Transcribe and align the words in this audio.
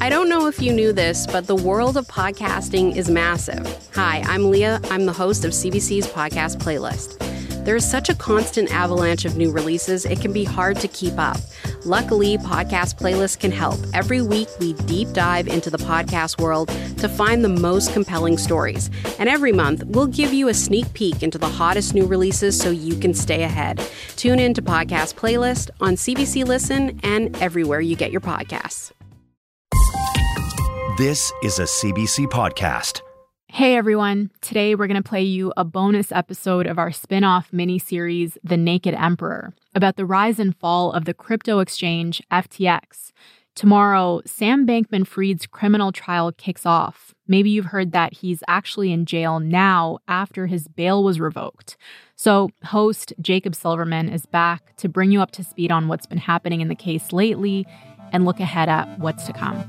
I 0.00 0.10
don't 0.10 0.28
know 0.28 0.46
if 0.46 0.62
you 0.62 0.72
knew 0.72 0.92
this, 0.92 1.26
but 1.26 1.48
the 1.48 1.56
world 1.56 1.96
of 1.96 2.06
podcasting 2.06 2.94
is 2.94 3.10
massive. 3.10 3.66
Hi, 3.94 4.22
I'm 4.26 4.48
Leah. 4.48 4.80
I'm 4.92 5.06
the 5.06 5.12
host 5.12 5.44
of 5.44 5.50
CBC's 5.50 6.06
podcast 6.06 6.58
playlist. 6.58 7.18
There 7.64 7.74
is 7.74 7.90
such 7.90 8.08
a 8.08 8.14
constant 8.14 8.72
avalanche 8.72 9.24
of 9.24 9.36
new 9.36 9.50
releases, 9.50 10.06
it 10.06 10.20
can 10.20 10.32
be 10.32 10.44
hard 10.44 10.76
to 10.78 10.88
keep 10.88 11.18
up. 11.18 11.38
Luckily, 11.84 12.38
Podcast 12.38 12.98
Playlist 12.98 13.40
can 13.40 13.50
help. 13.50 13.78
Every 13.92 14.22
week, 14.22 14.48
we 14.60 14.72
deep 14.72 15.08
dive 15.12 15.48
into 15.48 15.68
the 15.68 15.78
podcast 15.78 16.40
world 16.40 16.68
to 16.98 17.08
find 17.08 17.44
the 17.44 17.48
most 17.48 17.92
compelling 17.92 18.38
stories. 18.38 18.90
And 19.18 19.28
every 19.28 19.52
month, 19.52 19.84
we'll 19.84 20.06
give 20.06 20.32
you 20.32 20.48
a 20.48 20.54
sneak 20.54 20.92
peek 20.94 21.22
into 21.22 21.38
the 21.38 21.48
hottest 21.48 21.94
new 21.94 22.06
releases 22.06 22.58
so 22.58 22.70
you 22.70 22.94
can 22.94 23.14
stay 23.14 23.42
ahead. 23.42 23.82
Tune 24.16 24.38
in 24.38 24.54
to 24.54 24.62
Podcast 24.62 25.14
Playlist 25.14 25.70
on 25.80 25.94
CBC 25.94 26.44
Listen 26.44 27.00
and 27.02 27.36
everywhere 27.42 27.80
you 27.80 27.96
get 27.96 28.12
your 28.12 28.20
podcasts. 28.20 28.92
This 30.98 31.32
is 31.44 31.60
a 31.60 31.62
CBC 31.62 32.26
podcast. 32.26 33.02
Hey 33.46 33.76
everyone, 33.76 34.32
today 34.40 34.74
we're 34.74 34.88
going 34.88 35.00
to 35.00 35.08
play 35.08 35.22
you 35.22 35.52
a 35.56 35.62
bonus 35.62 36.10
episode 36.10 36.66
of 36.66 36.76
our 36.76 36.90
spin 36.90 37.22
off 37.22 37.52
mini-series, 37.52 38.36
The 38.42 38.56
Naked 38.56 38.94
Emperor, 38.94 39.54
about 39.76 39.94
the 39.94 40.04
rise 40.04 40.40
and 40.40 40.56
fall 40.56 40.90
of 40.90 41.04
the 41.04 41.14
crypto 41.14 41.60
exchange 41.60 42.20
FTX. 42.32 43.12
Tomorrow, 43.54 44.22
Sam 44.26 44.66
Bankman 44.66 45.06
Fried's 45.06 45.46
criminal 45.46 45.92
trial 45.92 46.32
kicks 46.32 46.66
off. 46.66 47.14
Maybe 47.28 47.50
you've 47.50 47.66
heard 47.66 47.92
that 47.92 48.14
he's 48.14 48.42
actually 48.48 48.92
in 48.92 49.06
jail 49.06 49.38
now 49.38 49.98
after 50.08 50.48
his 50.48 50.66
bail 50.66 51.04
was 51.04 51.20
revoked. 51.20 51.76
So, 52.16 52.50
host 52.64 53.12
Jacob 53.20 53.54
Silverman 53.54 54.08
is 54.08 54.26
back 54.26 54.74
to 54.78 54.88
bring 54.88 55.12
you 55.12 55.20
up 55.20 55.30
to 55.32 55.44
speed 55.44 55.70
on 55.70 55.86
what's 55.86 56.06
been 56.06 56.18
happening 56.18 56.60
in 56.60 56.66
the 56.66 56.74
case 56.74 57.12
lately 57.12 57.68
and 58.12 58.24
look 58.24 58.40
ahead 58.40 58.68
at 58.68 58.98
what's 58.98 59.24
to 59.24 59.32
come. 59.32 59.64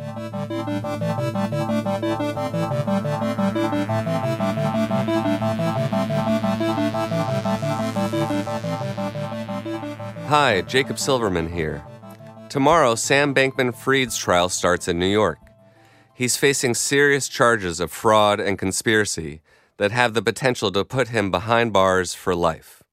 Hi, 10.30 10.62
Jacob 10.62 11.00
Silverman 11.00 11.52
here. 11.52 11.84
Tomorrow, 12.50 12.96
Sam 12.96 13.34
Bankman 13.34 13.76
Fried's 13.76 14.18
trial 14.18 14.50
starts 14.50 14.88
in 14.88 15.00
New 15.00 15.08
York. 15.08 15.40
He's 16.14 16.38
facing 16.38 16.76
serious 16.76 17.28
charges 17.28 17.80
of 17.80 17.92
fraud 17.92 18.40
and 18.40 18.58
conspiracy 18.58 19.42
that 19.78 19.92
have 19.92 20.14
the 20.14 20.22
potential 20.22 20.72
to 20.72 20.84
put 20.84 21.08
him 21.08 21.32
behind 21.32 21.74
bars 21.74 22.14
for 22.14 22.36
life. 22.36 22.84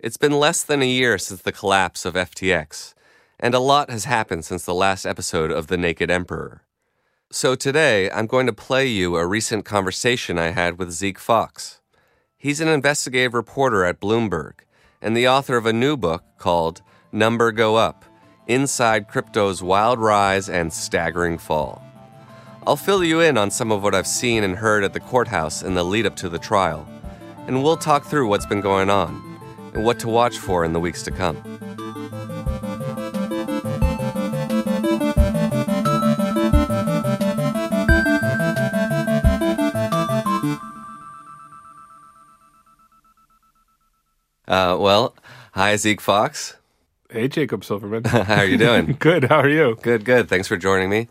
It's 0.00 0.16
been 0.16 0.32
less 0.32 0.62
than 0.62 0.80
a 0.80 0.86
year 0.86 1.18
since 1.18 1.42
the 1.42 1.52
collapse 1.52 2.04
of 2.04 2.14
FTX, 2.14 2.94
and 3.40 3.54
a 3.54 3.60
lot 3.60 3.90
has 3.90 4.04
happened 4.04 4.44
since 4.44 4.64
the 4.64 4.74
last 4.74 5.06
episode 5.06 5.50
of 5.50 5.68
The 5.68 5.76
Naked 5.76 6.10
Emperor. 6.10 6.62
So 7.30 7.54
today, 7.54 8.10
I'm 8.10 8.26
going 8.26 8.46
to 8.46 8.52
play 8.52 8.86
you 8.86 9.16
a 9.16 9.26
recent 9.26 9.64
conversation 9.64 10.38
I 10.38 10.48
had 10.48 10.78
with 10.78 10.90
Zeke 10.90 11.18
Faux. 11.18 11.80
He's 12.36 12.60
an 12.60 12.68
investigative 12.68 13.34
reporter 13.34 13.84
at 13.84 14.00
Bloomberg 14.00 14.60
and 15.00 15.16
the 15.16 15.28
author 15.28 15.56
of 15.56 15.66
a 15.66 15.72
new 15.72 15.96
book 15.96 16.24
called 16.38 16.82
Number 17.12 17.52
Go 17.52 17.76
Up 17.76 18.04
Inside 18.48 19.08
Crypto's 19.08 19.62
Wild 19.62 19.98
Rise 19.98 20.48
and 20.48 20.72
Staggering 20.72 21.36
Fall. 21.36 21.84
I'll 22.66 22.76
fill 22.76 23.04
you 23.04 23.20
in 23.20 23.36
on 23.36 23.50
some 23.50 23.70
of 23.70 23.82
what 23.82 23.94
I've 23.94 24.06
seen 24.06 24.42
and 24.42 24.56
heard 24.56 24.84
at 24.84 24.94
the 24.94 25.00
courthouse 25.00 25.62
in 25.62 25.74
the 25.74 25.84
lead 25.84 26.06
up 26.06 26.16
to 26.16 26.30
the 26.30 26.38
trial, 26.38 26.88
and 27.46 27.62
we'll 27.62 27.76
talk 27.76 28.06
through 28.06 28.26
what's 28.26 28.46
been 28.46 28.62
going 28.62 28.88
on 28.88 29.38
and 29.74 29.84
what 29.84 29.98
to 30.00 30.08
watch 30.08 30.38
for 30.38 30.64
in 30.64 30.72
the 30.72 30.80
weeks 30.80 31.02
to 31.02 31.10
come. 31.10 31.57
Uh, 44.48 44.78
well, 44.80 45.14
hi, 45.52 45.76
Zeke 45.76 46.00
Faux. 46.00 46.56
Hey, 47.10 47.28
Jacob 47.28 47.62
Silverman. 47.64 48.04
How 48.06 48.36
are 48.36 48.46
you 48.46 48.56
doing? 48.56 48.96
good. 48.98 49.24
How 49.24 49.40
are 49.40 49.48
you? 49.48 49.76
Good, 49.82 50.06
good. 50.06 50.30
Thanks 50.30 50.48
for 50.48 50.56
joining 50.56 50.88
me. 50.88 51.08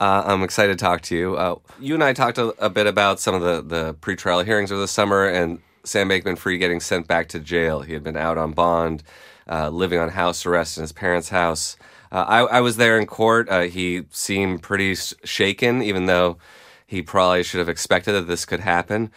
Uh, 0.00 0.22
I'm 0.24 0.42
excited 0.42 0.78
to 0.78 0.82
talk 0.82 1.02
to 1.02 1.16
you. 1.16 1.36
Uh, 1.36 1.56
you 1.78 1.92
and 1.92 2.02
I 2.02 2.14
talked 2.14 2.38
a, 2.38 2.54
a, 2.58 2.70
bit 2.70 2.86
about 2.86 3.20
some 3.20 3.34
of 3.34 3.42
the, 3.42 3.60
the 3.60 3.94
pretrial 3.96 4.42
hearings 4.46 4.72
over 4.72 4.80
the 4.80 4.88
summer 4.88 5.26
and 5.26 5.60
Sam 5.84 6.08
Bankman 6.08 6.38
Fried 6.38 6.58
getting 6.58 6.80
sent 6.80 7.06
back 7.06 7.28
to 7.28 7.38
jail. 7.38 7.82
He 7.82 7.92
had 7.92 8.02
been 8.02 8.16
out 8.16 8.38
on 8.38 8.52
bond, 8.52 9.02
uh, 9.46 9.68
living 9.68 9.98
on 9.98 10.08
house 10.08 10.46
arrest 10.46 10.78
in 10.78 10.82
his 10.82 10.92
parents' 10.92 11.28
house. 11.28 11.76
Uh, 12.10 12.24
I, 12.26 12.38
I, 12.40 12.60
was 12.62 12.78
there 12.78 12.98
in 12.98 13.04
court. 13.04 13.50
Uh, 13.50 13.62
he 13.62 14.04
seemed 14.10 14.62
pretty 14.62 14.94
shaken, 14.94 15.82
even 15.82 16.06
though 16.06 16.38
he 16.86 17.02
probably 17.02 17.42
should 17.42 17.58
have 17.58 17.68
expected 17.68 18.12
that 18.12 18.26
this 18.26 18.46
could 18.46 18.60
happen. 18.60 19.10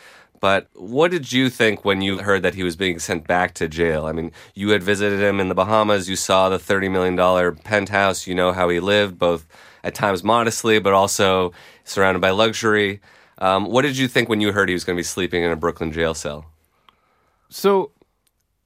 But 0.43 0.67
what 0.73 1.09
did 1.09 1.31
you 1.31 1.49
think 1.49 1.85
when 1.85 2.01
you 2.01 2.17
heard 2.17 2.43
that 2.43 2.53
he 2.53 2.63
was 2.63 2.75
being 2.75 2.99
sent 2.99 3.25
back 3.27 3.53
to 3.53 3.69
jail? 3.69 4.07
I 4.07 4.11
mean, 4.11 4.33
you 4.55 4.71
had 4.71 4.83
visited 4.83 5.21
him 5.21 5.39
in 5.39 5.47
the 5.47 5.55
Bahamas, 5.55 6.09
you 6.09 6.17
saw 6.17 6.49
the 6.49 6.57
$30 6.57 6.91
million 6.91 7.55
penthouse, 7.63 8.27
you 8.27 8.35
know 8.35 8.51
how 8.51 8.67
he 8.67 8.81
lived, 8.81 9.17
both 9.17 9.47
at 9.85 9.95
times 9.95 10.21
modestly, 10.21 10.79
but 10.79 10.91
also 10.91 11.53
surrounded 11.85 12.19
by 12.19 12.31
luxury. 12.31 12.99
Um, 13.37 13.67
what 13.67 13.83
did 13.83 13.97
you 13.97 14.09
think 14.09 14.27
when 14.27 14.41
you 14.41 14.51
heard 14.51 14.67
he 14.67 14.73
was 14.73 14.83
going 14.83 14.97
to 14.97 14.99
be 14.99 15.05
sleeping 15.05 15.43
in 15.43 15.51
a 15.51 15.55
Brooklyn 15.55 15.93
jail 15.93 16.13
cell? 16.13 16.43
So, 17.47 17.91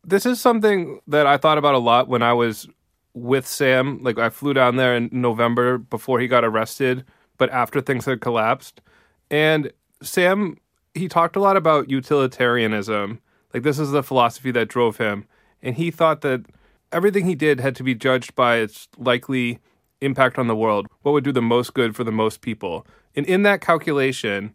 this 0.03 0.25
is 0.25 0.41
something 0.41 0.99
that 1.05 1.27
I 1.27 1.37
thought 1.37 1.59
about 1.59 1.75
a 1.75 1.77
lot 1.77 2.07
when 2.07 2.23
I 2.23 2.33
was 2.33 2.67
with 3.13 3.45
Sam. 3.45 4.01
Like, 4.01 4.17
I 4.17 4.29
flew 4.29 4.55
down 4.55 4.77
there 4.77 4.95
in 4.95 5.09
November 5.11 5.77
before 5.77 6.19
he 6.21 6.27
got 6.27 6.43
arrested, 6.43 7.05
but 7.37 7.51
after 7.51 7.81
things 7.81 8.05
had 8.05 8.19
collapsed. 8.19 8.81
And 9.29 9.71
Sam 10.01 10.57
he 10.93 11.07
talked 11.07 11.35
a 11.35 11.41
lot 11.41 11.57
about 11.57 11.89
utilitarianism. 11.89 13.21
Like 13.53 13.63
this 13.63 13.79
is 13.79 13.91
the 13.91 14.03
philosophy 14.03 14.51
that 14.51 14.67
drove 14.67 14.97
him, 14.97 15.25
and 15.61 15.75
he 15.75 15.91
thought 15.91 16.21
that 16.21 16.45
everything 16.91 17.25
he 17.25 17.35
did 17.35 17.59
had 17.59 17.75
to 17.75 17.83
be 17.83 17.95
judged 17.95 18.35
by 18.35 18.57
its 18.57 18.87
likely 18.97 19.59
impact 20.01 20.37
on 20.37 20.47
the 20.47 20.55
world. 20.55 20.87
What 21.01 21.13
would 21.13 21.23
do 21.23 21.31
the 21.31 21.41
most 21.41 21.73
good 21.73 21.95
for 21.95 22.03
the 22.03 22.11
most 22.11 22.41
people? 22.41 22.85
And 23.15 23.25
in 23.25 23.43
that 23.43 23.61
calculation, 23.61 24.53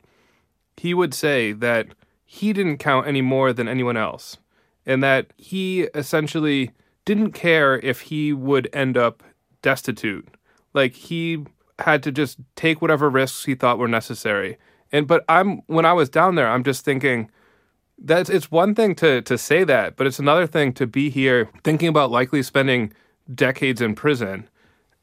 he 0.76 0.94
would 0.94 1.14
say 1.14 1.52
that 1.52 1.88
he 2.24 2.52
didn't 2.52 2.78
count 2.78 3.06
any 3.06 3.20
more 3.22 3.52
than 3.52 3.68
anyone 3.68 3.96
else, 3.96 4.38
and 4.86 5.02
that 5.02 5.32
he 5.36 5.82
essentially 5.94 6.70
didn't 7.04 7.32
care 7.32 7.78
if 7.80 8.02
he 8.02 8.32
would 8.32 8.68
end 8.72 8.96
up 8.96 9.22
destitute. 9.60 10.28
Like 10.72 10.94
he 10.94 11.44
had 11.78 12.02
to 12.04 12.12
just 12.12 12.38
take 12.56 12.80
whatever 12.80 13.10
risks 13.10 13.44
he 13.44 13.54
thought 13.54 13.78
were 13.78 13.88
necessary. 13.88 14.58
And 14.92 15.06
but 15.06 15.24
I'm 15.28 15.62
when 15.66 15.84
I 15.84 15.92
was 15.92 16.08
down 16.08 16.34
there, 16.34 16.48
I'm 16.48 16.62
just 16.62 16.84
thinking 16.84 17.30
that 17.98 18.28
it's 18.28 18.50
one 18.50 18.74
thing 18.74 18.94
to 18.96 19.22
to 19.22 19.38
say 19.38 19.64
that, 19.64 19.96
but 19.96 20.06
it's 20.06 20.18
another 20.18 20.46
thing 20.46 20.72
to 20.74 20.86
be 20.86 21.10
here 21.10 21.48
thinking 21.64 21.88
about 21.88 22.10
likely 22.10 22.42
spending 22.42 22.92
decades 23.34 23.80
in 23.80 23.94
prison. 23.94 24.48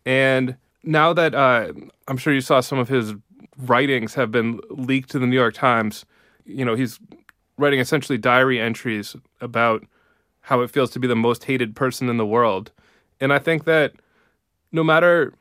And 0.05 0.55
now 0.83 1.13
that 1.13 1.33
uh, 1.33 1.73
I'm 2.07 2.17
sure 2.17 2.33
you 2.33 2.41
saw 2.41 2.59
some 2.59 2.79
of 2.79 2.89
his 2.89 3.13
writings 3.57 4.13
have 4.13 4.31
been 4.31 4.59
leaked 4.69 5.09
to 5.11 5.19
the 5.19 5.27
New 5.27 5.35
York 5.35 5.53
Times, 5.53 6.05
you 6.45 6.63
know, 6.63 6.75
he's 6.75 6.99
writing 7.57 7.79
essentially 7.79 8.17
diary 8.17 8.59
entries 8.59 9.15
about 9.41 9.85
how 10.41 10.61
it 10.61 10.71
feels 10.71 10.89
to 10.91 10.99
be 10.99 11.07
the 11.07 11.15
most 11.15 11.43
hated 11.43 11.75
person 11.75 12.09
in 12.09 12.17
the 12.17 12.25
world. 12.25 12.71
And 13.19 13.33
I 13.33 13.39
think 13.39 13.65
that 13.65 13.93
no 14.71 14.83
matter 14.83 15.33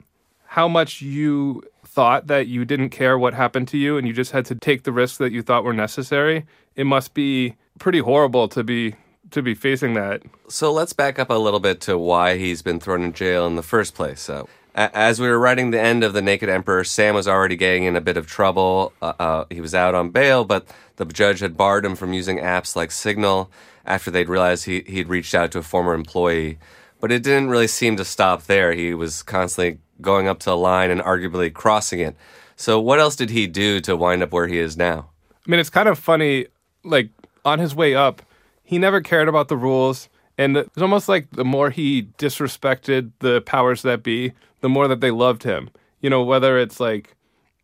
how 0.46 0.66
much 0.66 1.00
you 1.00 1.62
thought 1.88 2.26
that 2.26 2.46
you 2.46 2.64
didn't 2.64 2.90
care 2.90 3.18
what 3.18 3.34
happened 3.34 3.66
to 3.68 3.78
you 3.78 3.96
and 3.96 4.06
you 4.06 4.12
just 4.12 4.32
had 4.32 4.44
to 4.46 4.54
take 4.54 4.82
the 4.84 4.92
risks 4.92 5.18
that 5.18 5.32
you 5.32 5.42
thought 5.42 5.64
were 5.64 5.72
necessary, 5.72 6.46
it 6.76 6.84
must 6.84 7.14
be 7.14 7.56
pretty 7.78 7.98
horrible 7.98 8.48
to 8.48 8.62
be 8.62 8.94
to 9.30 9.42
be 9.42 9.54
facing 9.54 9.94
that. 9.94 10.22
So 10.48 10.72
let's 10.72 10.92
back 10.92 11.18
up 11.18 11.28
a 11.28 11.34
little 11.34 11.60
bit 11.60 11.80
to 11.82 11.98
why 11.98 12.38
he's 12.38 12.62
been 12.62 12.80
thrown 12.80 13.02
in 13.02 13.12
jail 13.12 13.46
in 13.46 13.56
the 13.56 13.62
first 13.62 13.94
place. 13.94 14.20
So, 14.20 14.48
as 14.74 15.20
we 15.20 15.28
were 15.28 15.38
writing 15.38 15.70
the 15.70 15.80
end 15.80 16.04
of 16.04 16.12
the 16.12 16.22
Naked 16.22 16.48
Emperor, 16.48 16.84
Sam 16.84 17.14
was 17.14 17.28
already 17.28 17.56
getting 17.56 17.84
in 17.84 17.96
a 17.96 18.00
bit 18.00 18.16
of 18.16 18.26
trouble. 18.26 18.92
Uh, 19.02 19.12
uh, 19.18 19.44
he 19.50 19.60
was 19.60 19.74
out 19.74 19.94
on 19.94 20.10
bail, 20.10 20.44
but 20.44 20.66
the 20.96 21.04
judge 21.04 21.40
had 21.40 21.56
barred 21.56 21.84
him 21.84 21.96
from 21.96 22.12
using 22.12 22.38
apps 22.38 22.76
like 22.76 22.90
Signal 22.90 23.50
after 23.84 24.10
they'd 24.10 24.28
realized 24.28 24.66
he, 24.66 24.82
he'd 24.86 25.08
reached 25.08 25.34
out 25.34 25.50
to 25.52 25.58
a 25.58 25.62
former 25.62 25.94
employee. 25.94 26.58
But 27.00 27.12
it 27.12 27.22
didn't 27.22 27.48
really 27.48 27.68
seem 27.68 27.96
to 27.96 28.04
stop 28.04 28.44
there. 28.44 28.72
He 28.72 28.94
was 28.94 29.22
constantly 29.22 29.78
going 30.00 30.28
up 30.28 30.40
to 30.40 30.52
a 30.52 30.54
line 30.54 30.90
and 30.90 31.00
arguably 31.00 31.52
crossing 31.52 32.00
it. 32.00 32.16
So, 32.56 32.80
what 32.80 32.98
else 32.98 33.14
did 33.14 33.30
he 33.30 33.46
do 33.46 33.80
to 33.80 33.96
wind 33.96 34.22
up 34.22 34.32
where 34.32 34.48
he 34.48 34.58
is 34.58 34.76
now? 34.76 35.10
I 35.46 35.50
mean, 35.50 35.60
it's 35.60 35.70
kind 35.70 35.88
of 35.88 35.98
funny. 35.98 36.46
Like, 36.84 37.10
on 37.44 37.58
his 37.58 37.74
way 37.74 37.94
up, 37.94 38.22
he 38.64 38.78
never 38.78 39.00
cared 39.00 39.28
about 39.28 39.48
the 39.48 39.56
rules. 39.56 40.08
And 40.36 40.56
it's 40.56 40.82
almost 40.82 41.08
like 41.08 41.30
the 41.30 41.44
more 41.44 41.70
he 41.70 42.04
disrespected 42.18 43.10
the 43.18 43.40
powers 43.40 43.82
that 43.82 44.02
be, 44.02 44.32
the 44.60 44.68
more 44.68 44.86
that 44.88 45.00
they 45.00 45.10
loved 45.10 45.42
him. 45.42 45.70
You 46.00 46.10
know, 46.10 46.22
whether 46.22 46.58
it's 46.58 46.78
like 46.78 47.16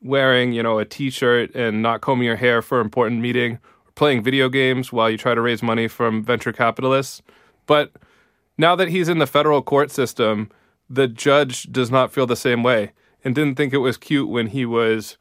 wearing, 0.03 0.53
you 0.53 0.63
know, 0.63 0.79
a 0.79 0.85
t 0.85 1.11
shirt 1.11 1.55
and 1.55 1.83
not 1.83 2.01
combing 2.01 2.27
your 2.27 2.37
hair 2.37 2.63
for 2.63 2.81
an 2.81 2.85
important 2.85 3.21
meeting, 3.21 3.59
or 3.87 3.93
playing 3.95 4.23
video 4.23 4.49
games 4.49 4.93
while 4.93 5.09
you 5.09 5.17
try 5.17 5.35
to 5.35 5.41
raise 5.41 5.63
money 5.63 5.89
from 5.89 6.23
venture 6.25 6.53
capitalists. 6.53 7.23
But 7.67 7.93
now 8.59 8.77
that 8.77 8.89
he's 8.89 9.09
in 9.09 9.19
the 9.19 9.27
federal 9.27 9.63
court 9.63 9.91
system, 9.91 10.51
the 10.89 11.09
judge 11.09 11.65
does 11.73 11.91
not 11.91 12.13
feel 12.13 12.27
the 12.27 12.37
same 12.37 12.63
way. 12.63 12.93
and 13.25 13.35
didn't 13.35 13.57
think 13.57 13.73
it 13.73 13.79
was 13.79 13.97
cute 13.97 14.29
when 14.29 14.49
he 14.49 14.67
was 14.67 15.17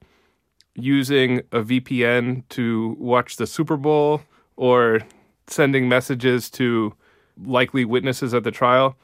using 0.76 1.40
a 1.52 1.62
VPN 1.62 2.44
to 2.50 2.98
watch 3.00 3.38
the 3.38 3.48
Super 3.48 3.78
Bowl 3.78 4.22
or 4.58 5.00
sending 5.48 5.88
messages 5.88 6.50
to 6.50 6.94
likely 7.44 7.86
witnesses 7.86 8.34
at 8.34 8.44
the 8.44 8.52
trial. 8.52 8.98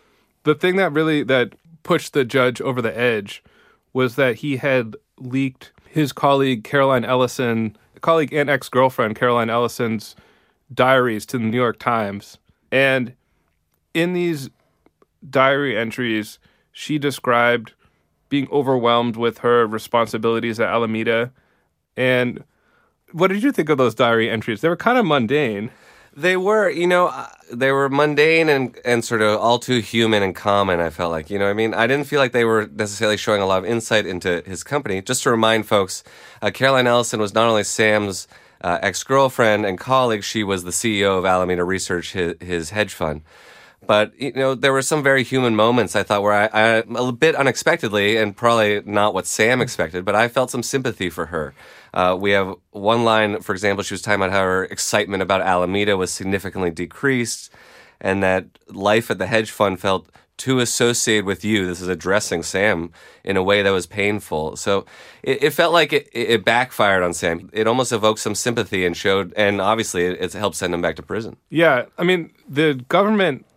The 0.43 0.55
thing 0.55 0.75
that 0.75 0.91
really 0.91 1.23
that 1.23 1.53
pushed 1.83 2.13
the 2.13 2.25
judge 2.25 2.59
over 2.61 2.81
the 2.81 2.97
edge 2.97 3.43
was 3.93 4.15
that 4.15 4.37
he 4.37 4.57
had 4.57 4.95
leaked 5.17 5.71
his 5.87 6.11
colleague 6.11 6.63
Caroline 6.63 7.05
Ellison, 7.05 7.75
colleague 8.01 8.33
and 8.33 8.49
ex-girlfriend 8.49 9.15
Caroline 9.15 9.49
Ellison's 9.49 10.15
diaries 10.73 11.25
to 11.27 11.37
the 11.37 11.43
New 11.45 11.57
York 11.57 11.79
Times. 11.79 12.37
And 12.71 13.13
in 13.99 14.13
these 14.13 14.49
diary 15.27 15.77
entries, 15.77 16.39
she 16.71 16.97
described 16.97 17.73
being 18.29 18.47
overwhelmed 18.51 19.17
with 19.17 19.39
her 19.39 19.67
responsibilities 19.67 20.59
at 20.59 20.69
Alameda. 20.69 21.31
And 21.97 22.43
what 23.11 23.27
did 23.27 23.43
you 23.43 23.51
think 23.51 23.69
of 23.69 23.77
those 23.77 23.95
diary 23.95 24.29
entries? 24.29 24.61
They 24.61 24.69
were 24.69 24.77
kind 24.77 24.97
of 24.97 25.05
mundane. 25.05 25.71
They 26.15 26.37
were, 26.37 26.69
you 26.69 26.87
know, 26.87 27.07
uh, 27.07 27.27
they 27.51 27.71
were 27.71 27.89
mundane 27.89 28.49
and, 28.49 28.77
and 28.85 29.03
sort 29.03 29.21
of 29.21 29.39
all 29.39 29.59
too 29.59 29.79
human 29.79 30.23
and 30.23 30.35
common, 30.35 30.79
I 30.79 30.89
felt 30.89 31.11
like. 31.11 31.29
You 31.29 31.39
know 31.39 31.49
I 31.49 31.53
mean? 31.53 31.73
I 31.73 31.87
didn't 31.87 32.07
feel 32.07 32.19
like 32.19 32.31
they 32.31 32.45
were 32.45 32.67
necessarily 32.67 33.17
showing 33.17 33.41
a 33.41 33.45
lot 33.45 33.59
of 33.59 33.65
insight 33.65 34.05
into 34.05 34.41
his 34.45 34.63
company. 34.63 35.01
Just 35.01 35.23
to 35.23 35.31
remind 35.31 35.65
folks, 35.65 36.03
uh, 36.41 36.51
Caroline 36.51 36.87
Ellison 36.87 37.19
was 37.19 37.33
not 37.33 37.47
only 37.47 37.63
Sam's 37.63 38.27
uh, 38.61 38.79
ex 38.81 39.03
girlfriend 39.03 39.65
and 39.65 39.77
colleague, 39.77 40.23
she 40.23 40.43
was 40.43 40.63
the 40.63 40.71
CEO 40.71 41.17
of 41.17 41.25
Alameda 41.25 41.63
Research, 41.63 42.13
his, 42.13 42.35
his 42.41 42.69
hedge 42.71 42.93
fund. 42.93 43.21
But 43.89 44.13
you 44.21 44.31
know, 44.33 44.53
there 44.53 44.71
were 44.71 44.83
some 44.83 45.01
very 45.01 45.23
human 45.23 45.55
moments 45.55 45.95
I 45.95 46.03
thought 46.03 46.21
where 46.21 46.31
I, 46.31 46.45
I 46.53 46.83
a 46.95 47.11
bit 47.11 47.33
unexpectedly, 47.33 48.17
and 48.17 48.37
probably 48.37 48.83
not 48.85 49.15
what 49.15 49.25
Sam 49.25 49.61
expected, 49.61 50.05
but 50.05 50.13
I 50.13 50.27
felt 50.27 50.51
some 50.51 50.61
sympathy 50.61 51.09
for 51.09 51.25
her. 51.25 51.55
Uh, 51.91 52.15
we 52.21 52.29
have 52.29 52.53
one 52.69 53.03
line, 53.03 53.41
for 53.41 53.51
example, 53.51 53.83
she 53.83 53.95
was 53.95 54.03
talking 54.03 54.21
about 54.21 54.29
how 54.29 54.43
her 54.43 54.65
excitement 54.65 55.23
about 55.23 55.41
Alameda 55.41 55.97
was 55.97 56.11
significantly 56.11 56.69
decreased, 56.69 57.51
and 57.99 58.21
that 58.21 58.45
life 58.67 59.09
at 59.09 59.17
the 59.17 59.25
hedge 59.25 59.49
fund 59.49 59.79
felt 59.79 60.07
too 60.37 60.59
associated 60.59 61.25
with 61.25 61.43
you. 61.43 61.65
This 61.65 61.81
is 61.81 61.87
addressing 61.87 62.43
Sam 62.43 62.91
in 63.23 63.37
a 63.37 63.43
way 63.43 63.63
that 63.63 63.71
was 63.71 63.87
painful. 63.87 64.55
So 64.55 64.85
it, 65.23 65.45
it 65.45 65.49
felt 65.49 65.73
like 65.73 65.93
it, 65.93 66.07
it, 66.13 66.45
backfired 66.45 67.01
on 67.01 67.13
Sam. 67.13 67.49
It 67.53 67.65
almost 67.65 67.91
evoked 67.91 68.19
some 68.19 68.35
sympathy 68.35 68.85
and 68.85 68.95
showed, 68.95 69.33
and 69.35 69.59
obviously 69.59 70.05
it, 70.05 70.21
it 70.21 70.33
helped 70.33 70.57
send 70.57 70.75
him 70.75 70.81
back 70.81 70.95
to 70.97 71.01
prison. 71.01 71.37
Yeah, 71.49 71.85
I 71.97 72.03
mean, 72.03 72.31
the 72.47 72.75
government 72.87 73.47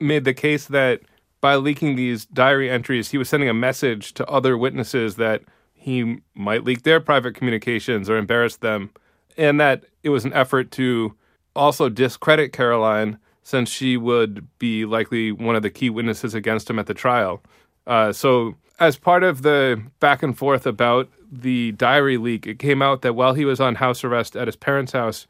made 0.00 0.24
the 0.24 0.34
case 0.34 0.66
that 0.66 1.00
by 1.40 1.56
leaking 1.56 1.96
these 1.96 2.26
diary 2.26 2.70
entries, 2.70 3.10
he 3.10 3.18
was 3.18 3.28
sending 3.28 3.48
a 3.48 3.54
message 3.54 4.14
to 4.14 4.26
other 4.26 4.56
witnesses 4.56 5.16
that 5.16 5.42
he 5.74 6.18
might 6.34 6.64
leak 6.64 6.82
their 6.82 7.00
private 7.00 7.34
communications 7.34 8.10
or 8.10 8.16
embarrass 8.16 8.56
them, 8.56 8.90
and 9.36 9.60
that 9.60 9.84
it 10.02 10.08
was 10.08 10.24
an 10.24 10.32
effort 10.32 10.70
to 10.72 11.14
also 11.54 11.88
discredit 11.88 12.52
Caroline 12.52 13.18
since 13.42 13.68
she 13.68 13.96
would 13.96 14.46
be 14.58 14.84
likely 14.84 15.30
one 15.30 15.54
of 15.54 15.62
the 15.62 15.70
key 15.70 15.88
witnesses 15.88 16.34
against 16.34 16.68
him 16.68 16.78
at 16.78 16.86
the 16.86 16.94
trial. 16.94 17.40
Uh, 17.86 18.12
so, 18.12 18.56
as 18.80 18.96
part 18.96 19.22
of 19.22 19.42
the 19.42 19.80
back 20.00 20.22
and 20.22 20.36
forth 20.36 20.66
about 20.66 21.08
the 21.30 21.72
diary 21.72 22.16
leak, 22.16 22.46
it 22.46 22.58
came 22.58 22.82
out 22.82 23.02
that 23.02 23.14
while 23.14 23.34
he 23.34 23.44
was 23.44 23.60
on 23.60 23.76
house 23.76 24.02
arrest 24.02 24.36
at 24.36 24.48
his 24.48 24.56
parents' 24.56 24.92
house, 24.92 25.26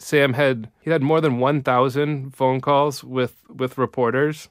Sam 0.00 0.32
had 0.32 0.70
he 0.80 0.90
had 0.90 1.02
more 1.02 1.20
than 1.20 1.38
one 1.38 1.62
thousand 1.62 2.34
phone 2.34 2.60
calls 2.60 3.04
with 3.04 3.44
with 3.48 3.76
reporters. 3.78 4.48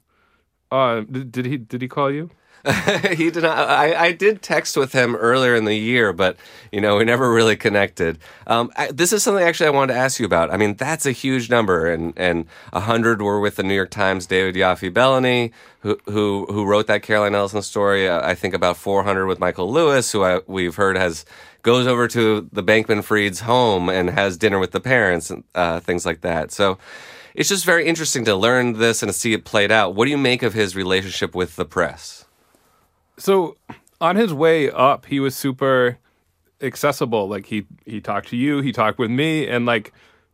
Uh, 0.71 1.01
did, 1.01 1.31
did 1.31 1.45
he 1.45 1.57
did 1.57 1.81
he 1.81 1.87
call 1.87 2.11
you? 2.11 2.29
he 3.15 3.31
did 3.31 3.43
not. 3.43 3.69
I, 3.69 4.07
I 4.07 4.11
did 4.11 4.41
text 4.41 4.75
with 4.75 4.91
him 4.91 5.15
earlier 5.15 5.55
in 5.55 5.63
the 5.63 5.75
year, 5.75 6.11
but 6.11 6.35
you 6.71 6.81
know 6.81 6.97
we 6.97 7.05
never 7.05 7.31
really 7.31 7.55
connected. 7.55 8.19
Um, 8.47 8.69
I, 8.75 8.91
this 8.91 9.13
is 9.13 9.23
something 9.23 9.43
actually 9.43 9.67
I 9.67 9.71
wanted 9.71 9.93
to 9.93 9.99
ask 9.99 10.19
you 10.19 10.25
about. 10.25 10.51
I 10.51 10.57
mean, 10.57 10.75
that's 10.75 11.05
a 11.05 11.11
huge 11.11 11.49
number, 11.49 11.87
and 11.87 12.13
and 12.17 12.45
hundred 12.73 13.21
were 13.21 13.39
with 13.39 13.55
the 13.55 13.63
New 13.63 13.73
York 13.73 13.91
Times. 13.91 14.27
David 14.27 14.55
Yaffe 14.55 14.93
Bellany, 14.93 15.51
who 15.81 15.97
who 16.05 16.47
who 16.49 16.65
wrote 16.65 16.87
that 16.87 17.01
Caroline 17.01 17.33
Ellison 17.33 17.61
story. 17.61 18.07
Uh, 18.07 18.27
I 18.27 18.35
think 18.35 18.53
about 18.53 18.75
four 18.75 19.03
hundred 19.03 19.27
with 19.27 19.39
Michael 19.39 19.71
Lewis, 19.71 20.11
who 20.11 20.23
I, 20.23 20.41
we've 20.45 20.75
heard 20.75 20.97
has 20.97 21.25
goes 21.61 21.87
over 21.87 22.07
to 22.07 22.47
the 22.51 22.63
Bankman 22.63 23.03
Fried's 23.03 23.41
home 23.41 23.89
and 23.89 24.09
has 24.09 24.37
dinner 24.37 24.59
with 24.59 24.71
the 24.71 24.79
parents 24.79 25.29
and 25.29 25.43
uh, 25.55 25.79
things 25.79 26.05
like 26.05 26.21
that. 26.21 26.51
So 26.51 26.77
it's 27.35 27.49
just 27.49 27.65
very 27.65 27.85
interesting 27.85 28.25
to 28.25 28.35
learn 28.35 28.73
this 28.73 29.01
and 29.01 29.11
to 29.11 29.17
see 29.17 29.33
it 29.33 29.45
played 29.45 29.71
out. 29.71 29.95
What 29.95 30.05
do 30.05 30.11
you 30.11 30.17
make 30.17 30.43
of 30.43 30.53
his 30.53 30.75
relationship 30.75 31.35
with 31.35 31.55
the 31.55 31.65
press? 31.65 32.25
So 33.17 33.57
on 34.01 34.15
his 34.15 34.33
way 34.33 34.71
up, 34.71 35.05
he 35.05 35.19
was 35.19 35.35
super 35.35 35.97
accessible. 36.61 37.27
Like 37.27 37.45
he 37.45 37.65
he 37.85 38.01
talked 38.01 38.29
to 38.29 38.37
you, 38.37 38.61
he 38.61 38.71
talked 38.71 38.99
with 38.99 39.11
me, 39.11 39.47
and 39.47 39.65
like 39.65 39.93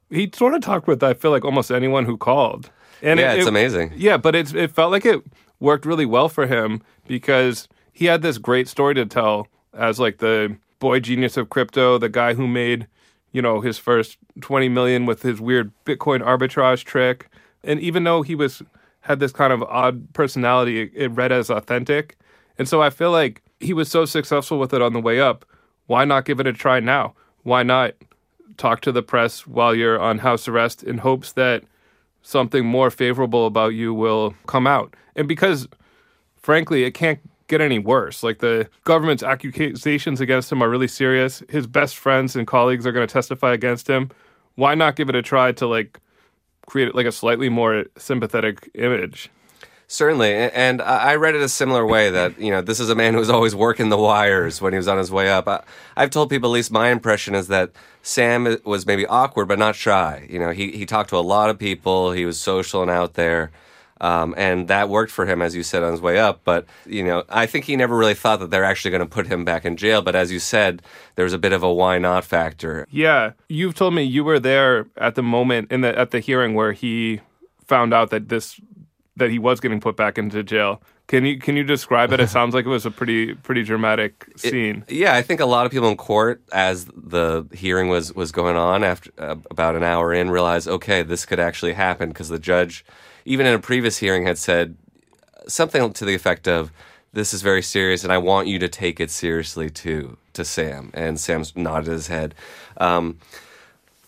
he 0.10 0.30
sort 0.34 0.54
of 0.54 0.62
talked 0.62 0.88
with 0.88 1.04
I 1.04 1.14
feel 1.14 1.32
like 1.32 1.46
almost 1.46 1.72
anyone 1.72 2.06
who 2.06 2.18
called. 2.18 2.70
And 3.02 3.20
yeah, 3.20 3.34
it, 3.34 3.40
it's 3.40 3.48
it, 3.48 3.50
amazing. 3.50 3.94
Yeah, 3.96 4.18
but 4.18 4.36
it 4.36 4.54
it 4.54 4.72
felt 4.72 4.92
like 4.92 5.06
it 5.06 5.22
worked 5.60 5.86
really 5.86 6.06
well 6.06 6.30
for 6.30 6.48
him 6.48 6.82
because 7.08 7.68
he 7.92 8.06
had 8.06 8.22
this 8.22 8.38
great 8.38 8.68
story 8.68 8.94
to 8.96 9.06
tell 9.06 9.48
as 9.74 10.00
like 10.00 10.18
the 10.18 10.56
boy 10.86 11.00
genius 11.00 11.36
of 11.36 11.50
crypto, 11.50 11.98
the 11.98 12.08
guy 12.08 12.36
who 12.36 12.48
made, 12.48 12.86
you 13.32 13.42
know, 13.42 13.60
his 13.60 13.80
first 13.80 14.20
20 14.42 14.70
million 14.70 15.08
with 15.08 15.24
his 15.24 15.42
weird 15.42 15.72
Bitcoin 15.84 16.22
arbitrage 16.22 16.84
trick. 16.84 17.28
And 17.64 17.80
even 17.80 18.04
though 18.04 18.22
he 18.22 18.36
was 18.36 18.62
had 19.02 19.20
this 19.20 19.32
kind 19.32 19.52
of 19.52 19.64
odd 19.64 20.14
personality, 20.14 20.82
it, 20.82 20.92
it 20.94 21.08
read 21.08 21.32
as 21.32 21.50
authentic. 21.50 22.20
And 22.60 22.70
so 22.70 22.84
I 22.84 22.92
feel 22.92 23.10
like 23.10 23.42
he 23.60 23.74
was 23.74 23.90
so 23.90 24.06
successful 24.06 24.60
with 24.60 24.76
it 24.76 24.82
on 24.84 24.94
the 24.94 25.02
way 25.02 25.20
up. 25.20 25.44
Why 25.88 26.06
not 26.06 26.26
give 26.26 26.40
it 26.40 26.46
a 26.46 26.54
try 26.54 26.80
now? 26.80 27.16
Why 27.42 27.64
not 27.64 27.96
talk 28.58 28.82
to 28.82 28.92
the 28.92 29.02
press 29.02 29.48
while 29.48 29.74
you're 29.74 30.00
on 30.00 30.20
house 30.20 30.48
arrest 30.48 30.84
in 30.84 31.00
hopes 31.00 31.32
that 31.32 31.64
something 32.22 32.64
more 32.64 32.92
favorable 32.92 33.48
about 33.48 33.70
you 33.70 33.92
will 33.92 34.36
come 34.46 34.68
out? 34.68 34.96
And 35.16 35.28
because 35.28 35.68
frankly, 36.38 36.84
it 36.84 36.92
can't 36.92 37.22
get 37.48 37.62
any 37.62 37.80
worse. 37.80 38.24
Like 38.24 38.40
the 38.40 38.70
government's 38.84 39.24
accusations 39.24 40.22
against 40.22 40.52
him 40.52 40.62
are 40.62 40.70
really 40.70 40.88
serious. 40.88 41.44
His 41.50 41.68
best 41.68 41.98
friends 41.98 42.36
and 42.36 42.48
colleagues 42.48 42.86
are 42.86 42.92
going 42.92 43.08
to 43.08 43.12
testify 43.12 43.54
against 43.54 43.88
him. 43.88 44.10
Why 44.56 44.76
not 44.76 44.96
give 44.96 45.10
it 45.10 45.16
a 45.16 45.22
try 45.22 45.52
to 45.54 45.68
like 45.68 46.00
create 46.66 46.96
like 46.96 47.06
a 47.06 47.12
slightly 47.12 47.50
more 47.50 47.86
sympathetic 47.98 48.70
image? 48.76 49.30
Certainly, 49.88 50.34
and 50.34 50.82
I 50.82 51.14
read 51.14 51.36
it 51.36 51.42
a 51.42 51.50
similar 51.50 51.86
way 51.86 52.10
that 52.10 52.40
you 52.40 52.50
know 52.50 52.62
this 52.62 52.80
is 52.80 52.90
a 52.90 52.96
man 52.96 53.14
who 53.14 53.20
was 53.20 53.30
always 53.30 53.54
working 53.54 53.90
the 53.90 53.98
wires 53.98 54.60
when 54.60 54.74
he 54.74 54.78
was 54.78 54.88
on 54.88 54.98
his 54.98 55.12
way 55.12 55.30
up. 55.30 55.48
I, 55.48 55.62
have 55.96 56.10
told 56.10 56.32
people, 56.32 56.50
at 56.50 56.54
least 56.54 56.72
my 56.72 56.90
impression 56.90 57.36
is 57.36 57.50
that 57.50 57.72
Sam 58.02 58.58
was 58.66 58.88
maybe 58.88 59.06
awkward 59.06 59.48
but 59.48 59.60
not 59.60 59.76
shy. 59.76 60.26
You 60.28 60.40
know, 60.40 60.50
he 60.50 60.72
he 60.72 60.88
talked 60.88 61.12
to 61.12 61.18
a 61.18 61.20
lot 61.20 61.52
of 61.52 61.60
people. 61.60 62.14
He 62.14 62.26
was 62.26 62.40
social 62.40 62.82
and 62.82 62.90
out 62.90 63.14
there. 63.14 63.52
Um, 64.02 64.36
and 64.38 64.68
that 64.68 64.90
worked 64.90 65.12
for 65.12 65.26
him, 65.26 65.42
as 65.42 65.56
you 65.56 65.64
said, 65.64 65.82
on 65.82 65.92
his 65.92 66.02
way 66.02 66.20
up. 66.20 66.42
But, 66.44 66.66
you 66.86 67.04
know, 67.04 67.24
I 67.30 67.46
think 67.46 67.66
he 67.66 67.76
never 67.76 67.96
really 67.96 68.14
thought 68.14 68.40
that 68.40 68.52
they're 68.52 68.64
actually 68.64 68.92
going 68.92 69.00
to 69.02 69.06
put 69.08 69.28
him 69.28 69.46
back 69.46 69.64
in 69.66 69.78
jail. 69.78 70.02
But 70.02 70.16
as 70.16 70.32
you 70.32 70.40
said, 70.40 70.82
there 71.16 71.24
was 71.24 71.34
a 71.34 71.38
bit 71.38 71.54
of 71.54 71.64
a 71.64 71.74
why 71.74 71.98
not 71.98 72.26
factor. 72.26 72.86
Yeah. 72.92 73.32
You've 73.48 73.76
told 73.76 73.94
me 73.94 74.04
you 74.04 74.24
were 74.24 74.40
there 74.40 74.88
at 74.98 75.16
the 75.16 75.24
moment 75.24 75.72
in 75.72 75.82
the, 75.82 75.98
at 75.98 76.12
the 76.12 76.20
hearing 76.20 76.56
where 76.56 76.74
he 76.74 77.22
found 77.66 77.94
out 77.94 78.10
that 78.10 78.28
this, 78.28 78.60
that 79.16 79.30
he 79.30 79.40
was 79.40 79.60
getting 79.62 79.80
put 79.80 79.96
back 79.96 80.18
into 80.18 80.44
jail. 80.44 80.82
Can 81.08 81.24
you 81.24 81.38
can 81.38 81.56
you 81.56 81.64
describe 81.64 82.12
it? 82.14 82.20
It 82.20 82.30
sounds 82.30 82.56
like 82.56 82.66
it 82.66 82.70
was 82.70 82.86
a 82.86 82.90
pretty 82.90 83.36
pretty 83.36 83.62
dramatic 83.62 84.28
scene. 84.38 84.84
It, 84.88 84.96
yeah, 84.96 85.14
I 85.14 85.22
think 85.22 85.40
a 85.40 85.46
lot 85.46 85.68
of 85.68 85.72
people 85.72 85.88
in 85.88 85.98
court, 85.98 86.42
as 86.52 86.86
the 86.86 87.46
hearing 87.54 87.90
was 87.90 88.12
was 88.14 88.32
going 88.32 88.56
on, 88.56 88.84
after 88.84 89.12
uh, 89.20 89.36
about 89.52 89.76
an 89.76 89.84
hour 89.84 90.12
in, 90.12 90.32
realized 90.32 90.68
okay, 90.68 91.04
this 91.04 91.24
could 91.24 91.40
actually 91.40 91.74
happen 91.74 92.10
because 92.10 92.30
the 92.30 92.40
judge 92.40 92.84
even 93.26 93.46
in 93.46 93.54
a 93.54 93.60
previous 93.60 93.98
hearing, 93.98 94.26
had 94.26 94.38
said 94.38 94.76
something 95.48 95.92
to 95.94 96.06
the 96.06 96.16
effect 96.16 96.48
of, 96.48 96.72
"This 97.14 97.34
is 97.34 97.42
very 97.42 97.62
serious, 97.62 98.04
and 98.04 98.14
I 98.14 98.18
want 98.18 98.48
you 98.48 98.60
to 98.60 98.68
take 98.68 99.00
it 99.00 99.12
seriously 99.12 99.70
too." 99.70 100.18
To 100.34 100.44
Sam, 100.44 100.92
and 100.94 101.20
Sam's 101.20 101.56
nodded 101.56 101.92
his 101.92 102.08
head. 102.08 102.36
Um, 102.78 103.20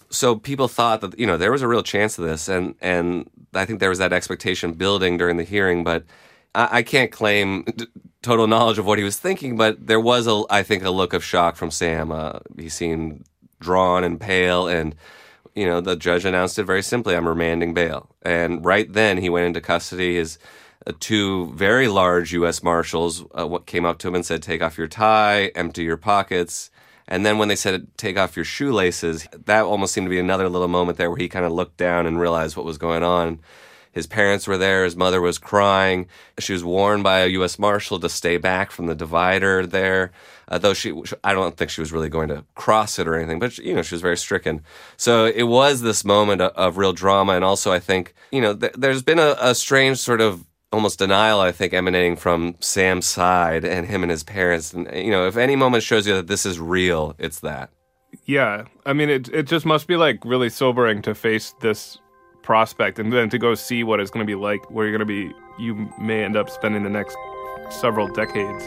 so 0.09 0.35
people 0.35 0.67
thought 0.67 1.01
that 1.01 1.17
you 1.19 1.25
know 1.25 1.37
there 1.37 1.51
was 1.51 1.61
a 1.61 1.67
real 1.67 1.83
chance 1.83 2.17
of 2.17 2.25
this, 2.25 2.47
and 2.47 2.75
and 2.81 3.29
I 3.53 3.65
think 3.65 3.79
there 3.79 3.89
was 3.89 3.99
that 3.99 4.13
expectation 4.13 4.73
building 4.73 5.17
during 5.17 5.37
the 5.37 5.43
hearing, 5.43 5.83
but 5.83 6.03
I, 6.55 6.79
I 6.79 6.83
can't 6.83 7.11
claim 7.11 7.63
d- 7.63 7.87
total 8.21 8.47
knowledge 8.47 8.77
of 8.77 8.85
what 8.85 8.97
he 8.97 9.03
was 9.03 9.17
thinking, 9.17 9.57
but 9.57 9.87
there 9.87 9.99
was 9.99 10.27
a 10.27 10.43
I 10.49 10.63
think 10.63 10.83
a 10.83 10.91
look 10.91 11.13
of 11.13 11.23
shock 11.23 11.55
from 11.55 11.71
Sam. 11.71 12.11
Uh, 12.11 12.39
he 12.57 12.69
seemed 12.69 13.25
drawn 13.59 14.03
and 14.03 14.19
pale, 14.19 14.67
and 14.67 14.95
you 15.57 15.65
know, 15.65 15.81
the 15.81 15.95
judge 15.95 16.23
announced 16.23 16.59
it 16.59 16.65
very 16.65 16.83
simply 16.83 17.15
I'm 17.15 17.27
remanding 17.27 17.73
bail. 17.73 18.15
And 18.21 18.63
right 18.63 18.91
then 18.91 19.17
he 19.17 19.27
went 19.27 19.47
into 19.47 19.59
custody. 19.59 20.15
His 20.15 20.37
uh, 20.85 20.93
two 20.99 21.51
very 21.53 21.87
large 21.87 22.31
U.S. 22.33 22.61
Marshals 22.61 23.25
uh, 23.33 23.57
came 23.65 23.83
up 23.83 23.97
to 23.99 24.07
him 24.07 24.13
and 24.13 24.25
said, 24.25 24.43
Take 24.43 24.61
off 24.61 24.77
your 24.77 24.87
tie, 24.87 25.47
empty 25.55 25.81
your 25.81 25.97
pockets. 25.97 26.69
And 27.07 27.25
then 27.25 27.39
when 27.39 27.47
they 27.47 27.55
said, 27.55 27.87
Take 27.97 28.19
off 28.19 28.35
your 28.35 28.45
shoelaces, 28.45 29.27
that 29.45 29.63
almost 29.63 29.95
seemed 29.95 30.05
to 30.05 30.11
be 30.11 30.19
another 30.19 30.47
little 30.47 30.67
moment 30.67 30.99
there 30.99 31.09
where 31.09 31.17
he 31.17 31.27
kind 31.27 31.45
of 31.45 31.51
looked 31.51 31.77
down 31.77 32.05
and 32.05 32.19
realized 32.19 32.55
what 32.55 32.65
was 32.65 32.77
going 32.77 33.01
on. 33.01 33.39
His 33.91 34.05
parents 34.05 34.45
were 34.45 34.59
there. 34.59 34.83
His 34.83 34.95
mother 34.95 35.21
was 35.21 35.39
crying. 35.39 36.07
She 36.37 36.53
was 36.53 36.63
warned 36.63 37.03
by 37.03 37.21
a 37.21 37.27
U.S. 37.29 37.57
Marshal 37.57 37.99
to 37.99 38.09
stay 38.09 38.37
back 38.37 38.69
from 38.69 38.85
the 38.85 38.93
divider 38.93 39.65
there. 39.65 40.11
Uh, 40.49 40.57
though 40.57 40.73
she, 40.73 40.93
I 41.23 41.33
don't 41.33 41.57
think 41.57 41.69
she 41.71 41.81
was 41.81 41.91
really 41.91 42.09
going 42.09 42.29
to 42.29 42.45
cross 42.55 42.99
it 42.99 43.07
or 43.07 43.15
anything, 43.15 43.39
but 43.39 43.57
you 43.57 43.75
know, 43.75 43.81
she 43.81 43.95
was 43.95 44.01
very 44.01 44.17
stricken. 44.17 44.61
So 44.95 45.25
it 45.25 45.43
was 45.43 45.81
this 45.81 46.05
moment 46.05 46.41
of, 46.41 46.51
of 46.53 46.77
real 46.77 46.93
drama. 46.93 47.33
And 47.33 47.43
also, 47.43 47.71
I 47.71 47.79
think, 47.79 48.13
you 48.31 48.41
know, 48.41 48.55
th- 48.55 48.73
there's 48.77 49.03
been 49.03 49.19
a, 49.19 49.35
a 49.41 49.53
strange 49.53 49.97
sort 49.97 50.21
of 50.21 50.45
almost 50.71 50.99
denial, 50.99 51.39
I 51.39 51.51
think, 51.51 51.73
emanating 51.73 52.15
from 52.15 52.55
Sam's 52.59 53.05
side 53.05 53.65
and 53.65 53.85
him 53.87 54.03
and 54.03 54.11
his 54.11 54.23
parents. 54.23 54.73
And, 54.73 54.89
you 54.93 55.11
know, 55.11 55.27
if 55.27 55.35
any 55.37 55.55
moment 55.55 55.83
shows 55.83 56.07
you 56.07 56.13
that 56.15 56.27
this 56.27 56.45
is 56.45 56.59
real, 56.59 57.15
it's 57.17 57.41
that. 57.41 57.69
Yeah, 58.25 58.65
I 58.85 58.93
mean, 58.93 59.09
it 59.09 59.29
it 59.29 59.43
just 59.43 59.65
must 59.65 59.87
be 59.87 59.97
like 59.97 60.23
really 60.23 60.49
sobering 60.49 61.01
to 61.03 61.13
face 61.13 61.53
this 61.59 61.97
prospect 62.41 62.99
and 62.99 63.11
then 63.11 63.29
to 63.29 63.37
go 63.37 63.53
see 63.53 63.83
what 63.83 63.99
it's 63.99 64.09
going 64.09 64.25
to 64.25 64.29
be 64.29 64.35
like, 64.35 64.71
where 64.71 64.87
you're 64.87 64.97
going 64.97 65.07
to 65.07 65.29
be, 65.29 65.33
you 65.59 65.89
may 65.99 66.23
end 66.23 66.37
up 66.37 66.49
spending 66.49 66.83
the 66.83 66.89
next 66.89 67.17
several 67.69 68.07
decades. 68.07 68.63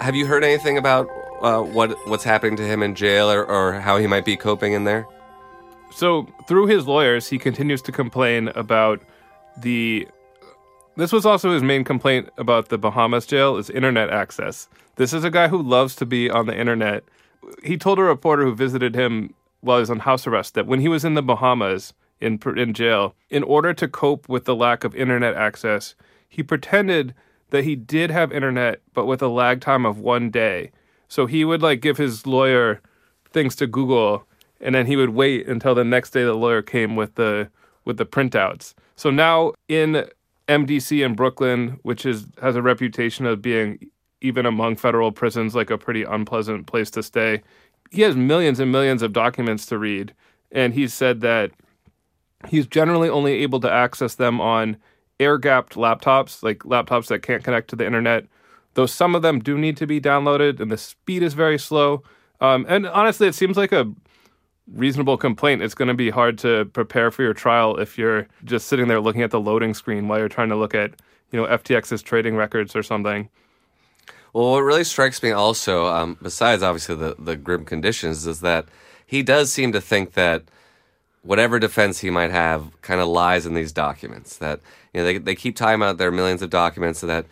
Have 0.00 0.16
you 0.16 0.26
heard 0.26 0.42
anything 0.42 0.78
about 0.78 1.10
uh, 1.42 1.60
what 1.60 1.94
what's 2.08 2.24
happening 2.24 2.56
to 2.56 2.62
him 2.62 2.82
in 2.82 2.94
jail 2.94 3.30
or, 3.30 3.44
or 3.44 3.74
how 3.74 3.98
he 3.98 4.06
might 4.06 4.24
be 4.24 4.34
coping 4.34 4.72
in 4.72 4.84
there? 4.84 5.06
So, 5.92 6.26
through 6.48 6.66
his 6.66 6.86
lawyers, 6.86 7.28
he 7.28 7.38
continues 7.38 7.82
to 7.82 7.92
complain 7.92 8.48
about 8.48 9.02
the. 9.58 10.08
This 10.96 11.12
was 11.12 11.26
also 11.26 11.52
his 11.52 11.62
main 11.62 11.84
complaint 11.84 12.30
about 12.38 12.68
the 12.68 12.78
Bahamas 12.78 13.26
jail 13.26 13.56
is 13.58 13.68
internet 13.68 14.08
access. 14.10 14.68
This 14.96 15.12
is 15.12 15.22
a 15.22 15.30
guy 15.30 15.48
who 15.48 15.62
loves 15.62 15.94
to 15.96 16.06
be 16.06 16.30
on 16.30 16.46
the 16.46 16.58
internet. 16.58 17.04
He 17.62 17.76
told 17.76 17.98
a 17.98 18.02
reporter 18.02 18.44
who 18.44 18.54
visited 18.54 18.94
him 18.94 19.34
while 19.60 19.78
he 19.78 19.80
was 19.80 19.90
on 19.90 20.00
house 20.00 20.26
arrest 20.26 20.54
that 20.54 20.66
when 20.66 20.80
he 20.80 20.88
was 20.88 21.04
in 21.04 21.14
the 21.14 21.22
Bahamas 21.22 21.92
in 22.20 22.40
in 22.56 22.72
jail, 22.72 23.14
in 23.28 23.42
order 23.42 23.74
to 23.74 23.86
cope 23.86 24.30
with 24.30 24.46
the 24.46 24.56
lack 24.56 24.82
of 24.82 24.94
internet 24.94 25.34
access, 25.34 25.94
he 26.26 26.42
pretended 26.42 27.14
that 27.50 27.64
he 27.64 27.76
did 27.76 28.10
have 28.10 28.32
internet, 28.32 28.80
but 28.94 29.06
with 29.06 29.22
a 29.22 29.28
lag 29.28 29.60
time 29.60 29.84
of 29.84 29.98
one 29.98 30.30
day. 30.30 30.70
So 31.08 31.26
he 31.26 31.44
would 31.44 31.62
like 31.62 31.80
give 31.80 31.96
his 31.96 32.26
lawyer 32.26 32.80
things 33.32 33.56
to 33.56 33.66
Google 33.66 34.26
and 34.60 34.74
then 34.74 34.86
he 34.86 34.96
would 34.96 35.10
wait 35.10 35.48
until 35.48 35.74
the 35.74 35.84
next 35.84 36.10
day 36.10 36.24
the 36.24 36.34
lawyer 36.34 36.62
came 36.62 36.96
with 36.96 37.14
the 37.14 37.48
with 37.84 37.96
the 37.96 38.06
printouts. 38.06 38.74
So 38.96 39.10
now 39.10 39.52
in 39.68 40.06
MDC 40.48 41.04
in 41.04 41.14
Brooklyn, 41.14 41.78
which 41.82 42.04
is 42.04 42.26
has 42.42 42.56
a 42.56 42.62
reputation 42.62 43.26
of 43.26 43.40
being 43.40 43.78
even 44.20 44.44
among 44.44 44.76
federal 44.76 45.12
prisons 45.12 45.54
like 45.54 45.70
a 45.70 45.78
pretty 45.78 46.02
unpleasant 46.02 46.66
place 46.66 46.90
to 46.90 47.02
stay, 47.02 47.42
he 47.90 48.02
has 48.02 48.16
millions 48.16 48.60
and 48.60 48.70
millions 48.70 49.02
of 49.02 49.12
documents 49.12 49.64
to 49.66 49.78
read, 49.78 50.14
and 50.52 50.74
he 50.74 50.86
said 50.86 51.22
that 51.22 51.50
he's 52.48 52.66
generally 52.66 53.08
only 53.08 53.32
able 53.42 53.60
to 53.60 53.70
access 53.70 54.14
them 54.14 54.40
on 54.40 54.76
air-gapped 55.20 55.74
laptops, 55.74 56.42
like 56.42 56.60
laptops 56.60 57.06
that 57.08 57.22
can't 57.22 57.44
connect 57.44 57.70
to 57.70 57.76
the 57.76 57.86
internet. 57.86 58.26
Though 58.74 58.86
some 58.86 59.14
of 59.14 59.22
them 59.22 59.38
do 59.38 59.58
need 59.58 59.76
to 59.76 59.86
be 59.86 60.00
downloaded, 60.00 60.58
and 60.60 60.70
the 60.70 60.78
speed 60.78 61.22
is 61.22 61.34
very 61.34 61.58
slow. 61.58 62.02
Um, 62.40 62.66
and 62.68 62.86
honestly, 62.86 63.28
it 63.28 63.34
seems 63.34 63.56
like 63.56 63.72
a 63.72 63.92
reasonable 64.72 65.16
complaint. 65.16 65.62
It's 65.62 65.74
going 65.74 65.88
to 65.88 65.94
be 65.94 66.10
hard 66.10 66.38
to 66.38 66.64
prepare 66.66 67.10
for 67.10 67.22
your 67.22 67.34
trial 67.34 67.76
if 67.76 67.98
you're 67.98 68.26
just 68.44 68.68
sitting 68.68 68.88
there 68.88 69.00
looking 69.00 69.22
at 69.22 69.30
the 69.30 69.40
loading 69.40 69.74
screen 69.74 70.08
while 70.08 70.18
you're 70.18 70.28
trying 70.28 70.48
to 70.48 70.56
look 70.56 70.74
at, 70.74 70.92
you 71.32 71.40
know, 71.40 71.46
FTX's 71.46 72.02
trading 72.02 72.36
records 72.36 72.74
or 72.74 72.82
something. 72.82 73.28
Well, 74.32 74.52
what 74.52 74.60
really 74.60 74.84
strikes 74.84 75.22
me 75.22 75.32
also, 75.32 75.86
um, 75.86 76.16
besides 76.22 76.62
obviously 76.62 76.94
the, 76.94 77.16
the 77.18 77.36
grim 77.36 77.64
conditions, 77.64 78.26
is 78.26 78.40
that 78.40 78.66
he 79.04 79.24
does 79.24 79.52
seem 79.52 79.72
to 79.72 79.80
think 79.80 80.12
that 80.12 80.44
whatever 81.22 81.58
defense 81.58 81.98
he 81.98 82.10
might 82.10 82.30
have 82.30 82.80
kind 82.80 83.00
of 83.00 83.08
lies 83.08 83.44
in 83.44 83.54
these 83.54 83.72
documents. 83.72 84.36
That 84.36 84.60
you 84.92 85.00
know 85.00 85.04
they 85.04 85.18
they 85.18 85.34
keep 85.34 85.56
talking 85.56 85.76
about 85.76 85.98
their 85.98 86.10
millions 86.10 86.42
of 86.42 86.50
documents, 86.50 87.00
so 87.00 87.06
that 87.06 87.26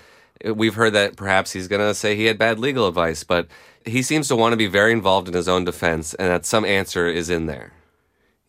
uh, 0.47 0.55
we've 0.55 0.75
heard 0.75 0.93
that 0.95 1.17
perhaps 1.17 1.53
he's 1.53 1.69
going 1.69 1.81
to 1.81 1.95
say 1.95 2.17
he 2.17 2.27
had 2.27 2.38
bad 2.38 2.59
legal 2.59 2.87
advice, 2.87 3.25
but 3.25 3.49
he 3.85 4.03
seems 4.03 4.29
to 4.29 4.37
want 4.37 4.53
to 4.53 4.57
be 4.57 4.67
very 4.67 4.93
involved 4.93 5.29
in 5.29 5.35
his 5.35 5.49
own 5.49 5.65
defense 5.65 6.15
and 6.15 6.29
that 6.29 6.45
some 6.45 6.65
answer 6.65 7.07
is 7.09 7.31
in 7.31 7.47
there. 7.47 7.73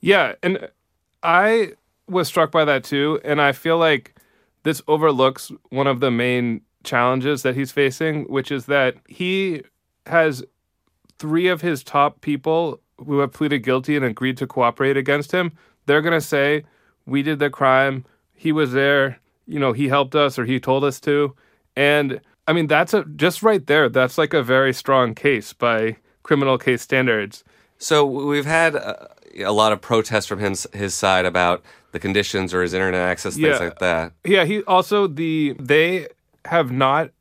Yeah, 0.02 0.36
and 0.44 0.70
I 1.24 1.74
was 2.08 2.28
struck 2.28 2.52
by 2.52 2.66
that 2.66 2.84
too, 2.84 3.20
and 3.24 3.42
I 3.42 3.52
feel 3.52 3.78
like 3.78 4.16
this 4.64 4.82
overlooks 4.88 5.52
one 5.70 5.88
of 5.88 6.00
the 6.00 6.12
main 6.12 6.62
challenges 6.84 7.44
that 7.44 7.56
he's 7.56 7.72
facing, 7.72 8.24
which 8.26 8.52
is 8.52 8.66
that 8.66 8.96
he 9.08 9.62
has 10.06 10.44
three 11.18 11.48
of 11.48 11.62
his 11.62 11.84
top 11.84 12.22
people 12.22 12.80
who 12.98 13.20
have 13.20 13.32
pleaded 13.32 13.60
guilty 13.60 13.96
and 13.96 14.06
agreed 14.06 14.38
to 14.38 14.48
cooperate 14.48 14.98
against 14.98 15.32
him. 15.32 15.52
They're 15.86 16.02
going 16.02 16.20
to 16.20 16.26
say, 16.26 16.64
"We 17.06 17.24
did 17.24 17.40
the 17.40 17.50
crime. 17.50 18.06
He 18.40 18.52
was 18.52 18.72
there. 18.72 19.20
You 19.46 19.60
know, 19.60 19.74
he 19.74 19.88
helped 19.90 20.16
us 20.16 20.40
or 20.40 20.46
he 20.46 20.60
told 20.60 20.84
us 20.84 21.00
to." 21.02 21.36
And 21.76 22.22
I 22.48 22.54
mean, 22.54 22.68
that's 22.68 22.94
a 22.94 23.04
just 23.16 23.44
right 23.44 23.66
there. 23.68 23.90
That's 23.90 24.18
like 24.18 24.34
a 24.34 24.42
very 24.44 24.74
strong 24.74 25.14
case 25.14 25.54
by 25.54 25.98
criminal 26.24 26.58
case 26.58 26.82
standards. 26.82 27.44
So 27.78 28.06
we've 28.06 28.46
had 28.46 28.76
a, 28.76 29.10
a 29.40 29.52
lot 29.52 29.72
of 29.72 29.82
protests 29.82 30.26
from 30.26 30.40
him, 30.40 30.54
his 30.74 30.94
side 30.94 31.26
about 31.26 31.64
the 31.92 32.00
conditions 32.00 32.54
or 32.54 32.62
his 32.62 32.74
internet 32.74 33.02
access, 33.02 33.36
things 33.36 33.48
Yeah. 33.48 33.58
like 33.58 33.80
that. 33.80 34.14
Yeah, 34.26 34.46
he 34.46 34.64
also 34.64 35.08
the 35.08 35.56
they 35.60 36.08
have 36.46 36.72
not 36.72 37.12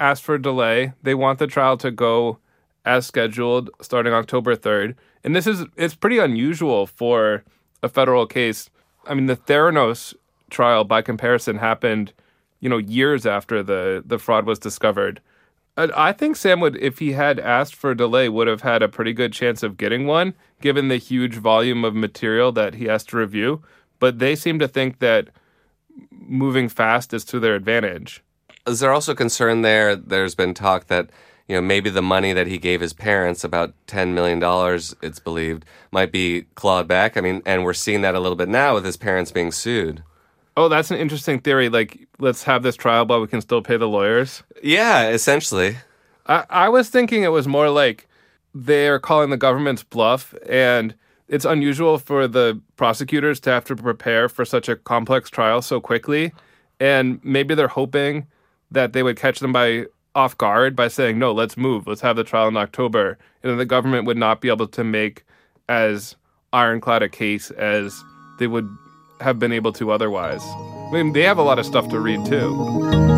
asked 0.00 0.22
for 0.22 0.34
a 0.36 0.42
delay. 0.42 0.92
They 1.02 1.14
want 1.14 1.38
the 1.38 1.46
trial 1.46 1.76
to 1.78 1.90
go 1.90 2.38
as 2.84 3.06
scheduled 3.06 3.70
starting 3.80 4.12
October 4.12 4.56
3rd. 4.56 4.94
And 5.24 5.34
this 5.36 5.46
is 5.46 5.64
it's 5.76 5.94
pretty 5.94 6.18
unusual 6.18 6.86
for 6.86 7.42
a 7.82 7.88
federal 7.88 8.26
case. 8.26 8.70
I 9.06 9.14
mean, 9.14 9.26
the 9.26 9.36
Theranos 9.36 10.14
trial 10.50 10.84
by 10.84 11.02
comparison 11.02 11.58
happened, 11.58 12.12
you 12.60 12.68
know, 12.68 12.78
years 12.78 13.26
after 13.26 13.62
the 13.62 14.02
the 14.04 14.18
fraud 14.18 14.46
was 14.46 14.58
discovered. 14.58 15.20
I 15.78 16.12
think 16.12 16.34
Sam 16.34 16.58
would, 16.58 16.76
if 16.82 16.98
he 16.98 17.12
had 17.12 17.38
asked 17.38 17.76
for 17.76 17.92
a 17.92 17.96
delay, 17.96 18.28
would 18.28 18.48
have 18.48 18.62
had 18.62 18.82
a 18.82 18.88
pretty 18.88 19.12
good 19.12 19.32
chance 19.32 19.62
of 19.62 19.76
getting 19.76 20.06
one, 20.06 20.34
given 20.60 20.88
the 20.88 20.96
huge 20.96 21.36
volume 21.36 21.84
of 21.84 21.94
material 21.94 22.50
that 22.52 22.74
he 22.74 22.86
has 22.86 23.04
to 23.04 23.16
review. 23.16 23.62
But 24.00 24.18
they 24.18 24.34
seem 24.34 24.58
to 24.58 24.66
think 24.66 24.98
that 24.98 25.28
moving 26.10 26.68
fast 26.68 27.14
is 27.14 27.24
to 27.26 27.38
their 27.38 27.54
advantage. 27.54 28.24
Is 28.66 28.80
there 28.80 28.92
also 28.92 29.14
concern 29.14 29.62
there? 29.62 29.94
There's 29.94 30.34
been 30.34 30.52
talk 30.52 30.88
that 30.88 31.10
you 31.46 31.54
know 31.54 31.62
maybe 31.62 31.90
the 31.90 32.02
money 32.02 32.32
that 32.32 32.48
he 32.48 32.58
gave 32.58 32.80
his 32.80 32.92
parents, 32.92 33.44
about 33.44 33.72
ten 33.86 34.14
million 34.14 34.40
dollars, 34.40 34.96
it's 35.00 35.20
believed, 35.20 35.64
might 35.92 36.10
be 36.10 36.42
clawed 36.56 36.88
back. 36.88 37.16
I 37.16 37.20
mean, 37.20 37.40
and 37.46 37.64
we're 37.64 37.72
seeing 37.72 38.00
that 38.02 38.16
a 38.16 38.20
little 38.20 38.36
bit 38.36 38.48
now 38.48 38.74
with 38.74 38.84
his 38.84 38.96
parents 38.96 39.30
being 39.30 39.52
sued. 39.52 40.02
Oh, 40.58 40.68
that's 40.68 40.90
an 40.90 40.96
interesting 40.96 41.38
theory. 41.38 41.68
Like, 41.68 42.08
let's 42.18 42.42
have 42.42 42.64
this 42.64 42.74
trial, 42.74 43.04
but 43.04 43.20
we 43.20 43.28
can 43.28 43.40
still 43.40 43.62
pay 43.62 43.76
the 43.76 43.86
lawyers. 43.86 44.42
Yeah, 44.60 45.08
essentially. 45.08 45.76
I, 46.26 46.44
I 46.50 46.68
was 46.68 46.90
thinking 46.90 47.22
it 47.22 47.28
was 47.28 47.46
more 47.46 47.70
like 47.70 48.08
they're 48.52 48.98
calling 48.98 49.30
the 49.30 49.36
government's 49.36 49.84
bluff, 49.84 50.34
and 50.48 50.96
it's 51.28 51.44
unusual 51.44 51.96
for 51.96 52.26
the 52.26 52.60
prosecutors 52.74 53.38
to 53.40 53.50
have 53.50 53.66
to 53.66 53.76
prepare 53.76 54.28
for 54.28 54.44
such 54.44 54.68
a 54.68 54.74
complex 54.74 55.30
trial 55.30 55.62
so 55.62 55.80
quickly. 55.80 56.32
And 56.80 57.20
maybe 57.22 57.54
they're 57.54 57.68
hoping 57.68 58.26
that 58.72 58.94
they 58.94 59.04
would 59.04 59.16
catch 59.16 59.38
them 59.38 59.52
by 59.52 59.86
off 60.16 60.36
guard 60.38 60.74
by 60.74 60.88
saying, 60.88 61.20
no, 61.20 61.30
let's 61.30 61.56
move, 61.56 61.86
let's 61.86 62.00
have 62.00 62.16
the 62.16 62.24
trial 62.24 62.48
in 62.48 62.56
October. 62.56 63.16
And 63.44 63.50
then 63.50 63.58
the 63.58 63.64
government 63.64 64.06
would 64.06 64.16
not 64.16 64.40
be 64.40 64.48
able 64.48 64.66
to 64.66 64.82
make 64.82 65.24
as 65.68 66.16
ironclad 66.52 67.04
a 67.04 67.08
case 67.08 67.52
as 67.52 68.02
they 68.40 68.48
would 68.48 68.68
have 69.20 69.38
been 69.38 69.52
able 69.52 69.72
to 69.74 69.90
otherwise. 69.90 70.42
I 70.42 70.90
mean, 70.92 71.12
they 71.12 71.22
have 71.22 71.38
a 71.38 71.42
lot 71.42 71.58
of 71.58 71.66
stuff 71.66 71.88
to 71.90 72.00
read 72.00 72.24
too. 72.24 73.08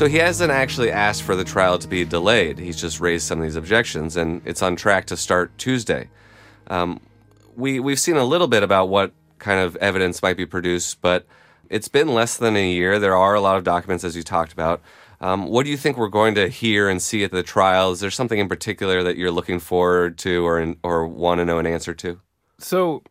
So 0.00 0.06
he 0.06 0.16
hasn't 0.16 0.50
actually 0.50 0.90
asked 0.90 1.24
for 1.24 1.36
the 1.36 1.44
trial 1.44 1.78
to 1.78 1.86
be 1.86 2.06
delayed. 2.06 2.58
He's 2.58 2.80
just 2.80 3.00
raised 3.00 3.26
some 3.26 3.38
of 3.38 3.44
these 3.44 3.54
objections, 3.54 4.16
and 4.16 4.40
it's 4.46 4.62
on 4.62 4.74
track 4.74 5.04
to 5.08 5.16
start 5.18 5.50
Tuesday. 5.58 6.08
Um, 6.68 7.00
we 7.54 7.80
we've 7.80 8.00
seen 8.00 8.16
a 8.16 8.24
little 8.24 8.48
bit 8.48 8.62
about 8.62 8.88
what 8.88 9.12
kind 9.40 9.60
of 9.60 9.76
evidence 9.76 10.22
might 10.22 10.36
be 10.36 10.46
produced, 10.46 11.00
but 11.00 11.26
it's 11.68 11.88
been 11.88 12.08
less 12.14 12.36
than 12.36 12.56
a 12.56 12.70
year. 12.70 12.98
There 12.98 13.16
are 13.16 13.34
a 13.34 13.40
lot 13.40 13.56
of 13.56 13.64
documents, 13.64 14.04
as 14.04 14.16
you 14.16 14.22
talked 14.22 14.52
about. 14.52 14.80
Um, 15.20 15.46
what 15.46 15.64
do 15.64 15.70
you 15.70 15.76
think 15.76 15.96
we're 15.96 16.08
going 16.08 16.34
to 16.36 16.48
hear 16.48 16.88
and 16.88 17.00
see 17.02 17.24
at 17.24 17.30
the 17.30 17.42
trial? 17.42 17.92
Is 17.92 18.00
there 18.00 18.10
something 18.10 18.38
in 18.38 18.48
particular 18.48 19.02
that 19.02 19.16
you're 19.16 19.30
looking 19.30 19.58
forward 19.58 20.16
to, 20.18 20.46
or 20.46 20.74
or 20.82 21.06
want 21.06 21.40
to 21.40 21.44
know 21.44 21.58
an 21.58 21.66
answer 21.66 21.92
to? 21.94 22.20
So, 22.58 23.02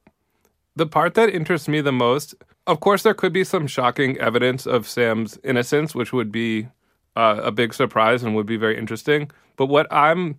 the 0.76 0.88
part 0.88 1.14
that 1.16 1.30
interests 1.30 1.68
me 1.68 1.82
the 1.82 1.92
most, 1.92 2.36
of 2.66 2.80
course, 2.80 3.04
there 3.04 3.14
could 3.14 3.34
be 3.34 3.44
some 3.44 3.68
shocking 3.68 4.18
evidence 4.18 4.66
of 4.66 4.88
Sam's 4.88 5.38
innocence, 5.44 5.94
which 5.94 6.12
would 6.12 6.32
be 6.32 6.68
uh, 7.16 7.42
a 7.44 7.52
big 7.52 7.74
surprise 7.74 8.24
and 8.24 8.36
would 8.36 8.46
be 8.46 8.58
very 8.58 8.78
interesting. 8.78 9.30
But 9.56 9.68
what 9.68 9.92
I'm 9.92 10.38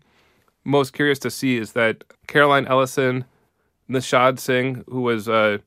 most 0.65 0.93
curious 0.93 1.19
to 1.21 1.31
see 1.31 1.57
is 1.57 1.73
that 1.73 2.05
Caroline 2.27 2.67
Ellison, 2.67 3.25
Nishad 3.89 4.39
Singh, 4.39 4.85
who 4.89 5.03
was 5.03 5.29
a 5.29 5.61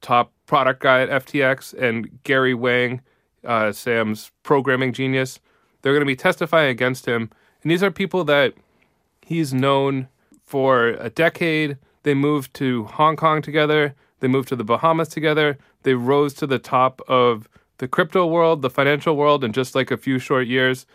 top 0.00 0.32
product 0.46 0.80
guy 0.80 1.02
at 1.02 1.26
FTX, 1.26 1.74
and 1.74 2.22
Gary 2.22 2.54
Wang, 2.54 3.00
uh, 3.44 3.72
Sam's 3.72 4.30
programming 4.42 4.92
genius, 4.92 5.40
they're 5.82 5.92
going 5.92 6.00
to 6.00 6.06
be 6.06 6.16
testifying 6.16 6.70
against 6.70 7.06
him. 7.06 7.30
And 7.62 7.70
these 7.70 7.82
are 7.82 7.90
people 7.90 8.24
that 8.24 8.54
he's 9.22 9.52
known 9.52 10.08
for 10.42 10.88
a 10.88 11.10
decade. 11.10 11.76
They 12.04 12.14
moved 12.14 12.54
to 12.54 12.84
Hong 12.84 13.16
Kong 13.16 13.42
together. 13.42 13.94
They 14.20 14.28
moved 14.28 14.48
to 14.48 14.56
the 14.56 14.64
Bahamas 14.64 15.08
together. 15.08 15.58
They 15.82 15.94
rose 15.94 16.34
to 16.34 16.46
the 16.46 16.58
top 16.58 17.00
of 17.08 17.48
the 17.78 17.88
crypto 17.88 18.26
world, 18.26 18.62
the 18.62 18.70
financial 18.70 19.16
world 19.16 19.44
in 19.44 19.52
just 19.52 19.74
like 19.74 19.90
a 19.90 19.96
few 19.96 20.18
short 20.18 20.46
years. 20.46 20.86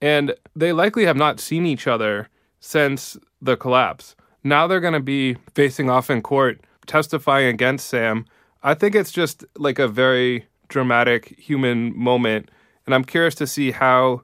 And 0.00 0.34
they 0.56 0.72
likely 0.72 1.04
have 1.04 1.16
not 1.16 1.40
seen 1.40 1.66
each 1.66 1.86
other 1.86 2.28
since 2.60 3.16
the 3.42 3.56
collapse. 3.56 4.16
Now 4.42 4.66
they're 4.66 4.80
going 4.80 4.94
to 4.94 5.00
be 5.00 5.34
facing 5.54 5.90
off 5.90 6.08
in 6.08 6.22
court, 6.22 6.60
testifying 6.86 7.48
against 7.48 7.88
Sam. 7.88 8.24
I 8.62 8.74
think 8.74 8.94
it's 8.94 9.12
just 9.12 9.44
like 9.56 9.78
a 9.78 9.88
very 9.88 10.46
dramatic 10.68 11.38
human 11.38 11.96
moment. 11.96 12.50
And 12.86 12.94
I'm 12.94 13.04
curious 13.04 13.34
to 13.36 13.46
see 13.46 13.70
how 13.70 14.22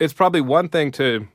it's 0.00 0.12
probably 0.12 0.40
one 0.40 0.68
thing 0.68 0.90
to 0.92 1.26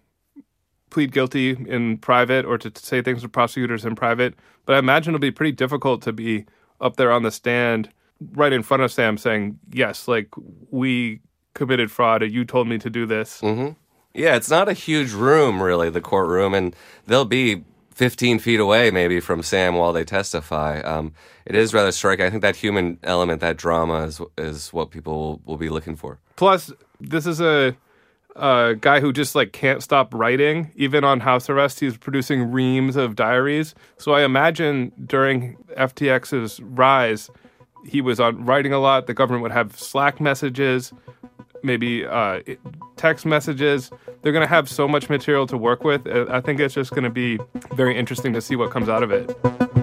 plead 0.90 1.12
guilty 1.12 1.52
in 1.68 1.98
private 1.98 2.46
or 2.46 2.58
to 2.60 2.72
say 2.76 3.02
things 3.02 3.24
to 3.24 3.30
prosecutors 3.30 3.84
in 3.84 3.96
private, 3.96 4.36
but 4.66 4.76
I 4.76 4.80
imagine 4.80 5.14
it'll 5.14 5.22
be 5.22 5.32
pretty 5.32 5.52
difficult 5.52 6.02
to 6.04 6.14
be 6.14 6.46
up 6.80 6.98
there 6.98 7.12
on 7.12 7.24
the 7.24 7.32
stand 7.32 7.90
right 8.34 8.54
in 8.54 8.62
front 8.62 8.84
of 8.84 8.92
Sam 8.92 9.18
saying, 9.18 9.60
yes, 9.72 10.08
like 10.08 10.30
we 10.70 11.20
committed 11.56 11.92
fraud 11.92 12.22
or 12.22 12.28
you 12.28 12.46
told 12.46 12.68
me 12.68 12.78
to 12.78 12.90
do 12.90 13.06
this. 13.06 13.42
Mm-hmm. 13.42 13.74
Yeah, 14.14 14.36
it's 14.36 14.50
not 14.50 14.70
a 14.70 14.74
huge 14.74 15.12
room, 15.12 15.62
really, 15.62 15.90
the 15.90 16.02
courtroom, 16.02 16.54
and 16.54 16.76
they'll 17.08 17.26
be 17.26 17.64
15 17.94 18.40
feet 18.40 18.60
away 18.60 18.92
maybe 18.92 19.20
from 19.20 19.44
Sam 19.44 19.76
while 19.76 19.94
they 19.94 20.04
testify. 20.04 20.80
Um, 20.82 21.14
it 21.46 21.56
is 21.56 21.74
rather 21.74 21.92
striking. 21.92 22.26
I 22.26 22.30
think 22.30 22.42
that 22.42 22.56
human 22.56 22.98
element, 23.04 23.42
that 23.42 23.58
drama, 23.58 24.04
is 24.04 24.22
is 24.38 24.74
what 24.74 24.92
people 24.92 25.42
will, 25.46 25.58
be 25.58 25.70
looking 25.70 25.96
for. 25.96 26.20
Plus, 26.36 26.72
this 27.00 27.26
is 27.26 27.42
a, 27.42 27.76
a 28.36 28.76
guy 28.80 29.00
who 29.00 29.14
just 29.14 29.36
like 29.36 29.52
can't 29.52 29.84
stop 29.84 30.14
writing. 30.14 30.72
Even 30.76 31.04
on 31.04 31.20
house 31.20 31.50
arrest, 31.50 31.80
he's 31.80 31.98
producing 31.98 32.52
reams 32.52 32.96
of 32.96 33.16
diaries. 33.16 33.76
So 33.98 34.14
I 34.14 34.24
imagine 34.24 34.92
during 35.06 35.58
FTX's 35.78 36.60
rise, 36.62 37.30
he 37.86 38.02
was 38.02 38.20
on 38.20 38.46
writing 38.46 38.74
a 38.74 38.80
lot. 38.80 39.08
The 39.08 39.14
government 39.14 39.44
would 39.44 39.52
have 39.52 39.78
Slack 39.78 40.22
messages, 40.22 40.94
maybe 41.64 42.06
uh, 42.06 42.42
text 42.96 43.26
messages. 43.26 43.90
They're 44.22 44.32
going 44.32 44.46
to 44.46 44.54
have 44.54 44.70
so 44.70 44.88
much 44.88 45.10
material 45.10 45.48
to 45.48 45.58
work 45.58 45.84
with. 45.84 46.08
I 46.08 46.42
think 46.42 46.60
it's 46.60 46.74
just 46.74 46.92
going 46.92 47.04
to 47.04 47.10
be 47.10 47.40
very 47.74 47.98
interesting 47.98 48.34
to 48.34 48.42
see 48.42 48.56
what 48.56 48.72
comes 48.72 48.90
out 48.90 49.04
of 49.04 49.12
it. 49.12 49.83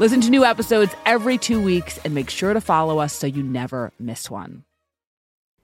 Listen 0.00 0.22
to 0.22 0.30
new 0.30 0.46
episodes 0.46 0.96
every 1.04 1.36
two 1.36 1.60
weeks 1.60 1.98
and 2.06 2.14
make 2.14 2.30
sure 2.30 2.54
to 2.54 2.60
follow 2.62 3.00
us 3.00 3.12
so 3.12 3.26
you 3.26 3.42
never 3.42 3.92
miss 3.98 4.30
one. 4.30 4.64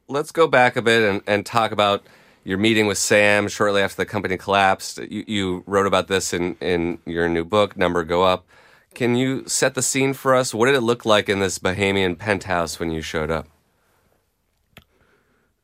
Let's 0.08 0.30
go 0.30 0.46
back 0.46 0.76
a 0.76 0.82
bit 0.82 1.02
and, 1.10 1.22
and 1.26 1.46
talk 1.46 1.72
about 1.72 2.06
your 2.44 2.58
meeting 2.58 2.86
with 2.86 2.98
Sam 2.98 3.48
shortly 3.48 3.80
after 3.80 3.96
the 3.96 4.04
company 4.04 4.36
collapsed. 4.36 4.98
You, 4.98 5.24
you 5.26 5.64
wrote 5.66 5.86
about 5.86 6.08
this 6.08 6.34
in, 6.34 6.54
in 6.60 6.98
your 7.06 7.30
new 7.30 7.46
book, 7.46 7.78
Number 7.78 8.04
Go 8.04 8.24
Up. 8.24 8.46
Can 8.92 9.16
you 9.16 9.42
set 9.46 9.74
the 9.74 9.80
scene 9.80 10.12
for 10.12 10.34
us? 10.34 10.52
What 10.52 10.66
did 10.66 10.74
it 10.74 10.82
look 10.82 11.06
like 11.06 11.30
in 11.30 11.40
this 11.40 11.58
Bahamian 11.58 12.18
penthouse 12.18 12.78
when 12.78 12.90
you 12.90 13.00
showed 13.00 13.30
up? 13.30 13.48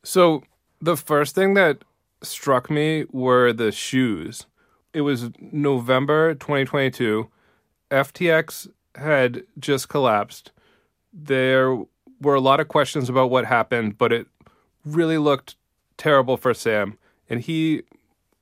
So, 0.02 0.44
the 0.80 0.96
first 0.96 1.34
thing 1.34 1.52
that 1.52 1.84
struck 2.22 2.70
me 2.70 3.04
were 3.10 3.52
the 3.52 3.70
shoes. 3.70 4.46
It 4.94 5.02
was 5.02 5.28
November 5.38 6.32
2022 6.32 7.28
FTX 7.92 8.68
had 8.96 9.44
just 9.58 9.88
collapsed. 9.88 10.50
There 11.12 11.76
were 12.20 12.34
a 12.34 12.40
lot 12.40 12.60
of 12.60 12.68
questions 12.68 13.08
about 13.08 13.30
what 13.30 13.44
happened, 13.44 13.98
but 13.98 14.12
it 14.12 14.26
really 14.84 15.18
looked 15.18 15.56
terrible 15.96 16.36
for 16.36 16.54
Sam. 16.54 16.98
And 17.28 17.40
he 17.40 17.82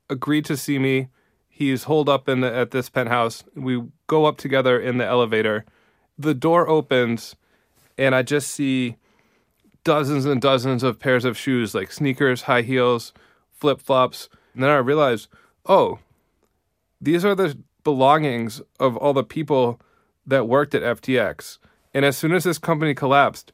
agreed 0.09 0.45
to 0.47 0.57
see 0.57 0.79
me. 0.79 1.09
He's 1.49 1.85
holed 1.85 2.09
up 2.09 2.29
in 2.29 2.41
the, 2.41 2.53
at 2.53 2.71
this 2.71 2.89
penthouse. 2.89 3.45
We 3.55 3.83
go 4.07 4.25
up 4.25 4.39
together 4.39 4.81
in 4.81 4.99
the 4.99 5.05
elevator. 5.05 5.65
The 6.19 6.35
door 6.35 6.69
opens, 6.69 7.37
and 7.99 8.15
I 8.15 8.23
just 8.23 8.51
see 8.51 8.97
dozens 9.85 10.25
and 10.25 10.41
dozens 10.41 10.83
of 10.83 10.99
pairs 10.99 11.25
of 11.25 11.37
shoes, 11.37 11.75
like 11.75 11.93
sneakers, 11.93 12.43
high 12.43 12.63
heels, 12.63 13.13
flip 13.51 13.81
flops. 13.81 14.29
And 14.55 14.63
then 14.63 14.71
I 14.71 14.77
realize, 14.77 15.29
oh, 15.67 15.99
these 17.01 17.25
are 17.25 17.35
the 17.35 17.59
belongings 17.85 18.61
of 18.79 18.97
all 18.97 19.13
the 19.13 19.25
people 19.25 19.81
that 20.27 20.49
worked 20.49 20.75
at 20.75 20.83
FTX. 20.83 21.59
And 21.93 22.05
as 22.05 22.17
soon 22.17 22.33
as 22.33 22.45
this 22.45 22.59
company 22.59 22.95
collapsed, 22.95 23.53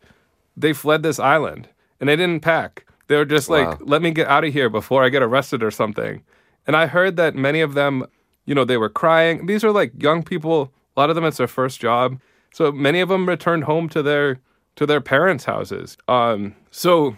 they 0.56 0.72
fled 0.72 1.02
this 1.02 1.18
island 1.18 1.68
and 2.00 2.08
they 2.08 2.16
didn't 2.16 2.40
pack. 2.40 2.86
They 3.08 3.16
were 3.16 3.24
just 3.24 3.48
wow. 3.48 3.70
like, 3.70 3.78
let 3.82 4.02
me 4.02 4.10
get 4.10 4.28
out 4.28 4.44
of 4.44 4.52
here 4.52 4.68
before 4.68 5.04
I 5.04 5.08
get 5.08 5.22
arrested 5.22 5.62
or 5.62 5.70
something. 5.70 6.22
And 6.66 6.76
I 6.76 6.86
heard 6.86 7.16
that 7.16 7.34
many 7.34 7.60
of 7.60 7.74
them, 7.74 8.04
you 8.44 8.54
know, 8.54 8.64
they 8.64 8.76
were 8.76 8.88
crying. 8.88 9.46
These 9.46 9.64
are 9.64 9.70
like 9.70 9.92
young 10.02 10.22
people. 10.22 10.72
A 10.96 11.00
lot 11.00 11.10
of 11.10 11.16
them, 11.16 11.24
it's 11.24 11.36
their 11.36 11.46
first 11.46 11.80
job. 11.80 12.18
So 12.52 12.72
many 12.72 13.00
of 13.00 13.08
them 13.08 13.28
returned 13.28 13.64
home 13.64 13.88
to 13.90 14.02
their 14.02 14.40
to 14.76 14.86
their 14.86 15.00
parents' 15.00 15.44
houses. 15.44 15.96
Um, 16.06 16.54
so 16.70 17.16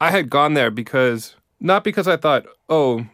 I 0.00 0.10
had 0.10 0.30
gone 0.30 0.54
there 0.54 0.70
because 0.70 1.36
not 1.58 1.84
because 1.84 2.08
I 2.08 2.16
thought, 2.16 2.46
oh, 2.68 3.06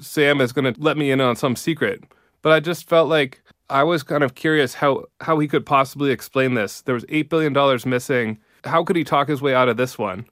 Sam 0.00 0.40
is 0.40 0.52
going 0.52 0.72
to 0.72 0.80
let 0.80 0.96
me 0.96 1.10
in 1.10 1.20
on 1.20 1.36
some 1.36 1.56
secret, 1.56 2.02
but 2.46 2.52
I 2.52 2.60
just 2.60 2.88
felt 2.88 3.08
like 3.08 3.42
I 3.68 3.82
was 3.82 4.04
kind 4.04 4.22
of 4.22 4.36
curious 4.36 4.74
how 4.74 5.06
how 5.20 5.40
he 5.40 5.48
could 5.48 5.66
possibly 5.66 6.12
explain 6.12 6.54
this. 6.54 6.80
There 6.80 6.94
was 6.94 7.04
eight 7.08 7.28
billion 7.28 7.52
dollars 7.52 7.84
missing. 7.84 8.38
How 8.62 8.84
could 8.84 8.94
he 8.94 9.02
talk 9.02 9.26
his 9.26 9.42
way 9.42 9.52
out 9.52 9.68
of 9.68 9.76
this 9.76 9.98
one? 9.98 10.26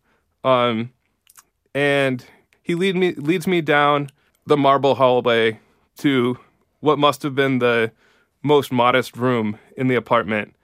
Um, 0.45 0.93
and 1.75 2.25
he 2.63 2.77
lead 2.77 2.95
me 2.95 3.15
leads 3.15 3.49
me 3.49 3.61
down 3.61 4.11
the 4.47 4.57
marble 4.57 4.95
hallway 4.95 5.59
to 5.97 6.39
what 6.79 7.01
must 7.01 7.25
have 7.25 7.35
been 7.35 7.59
the 7.59 7.91
most 8.45 8.71
modest 8.71 9.17
room 9.17 9.59
in 9.77 9.89
the 9.89 9.97
apartment, 9.97 10.55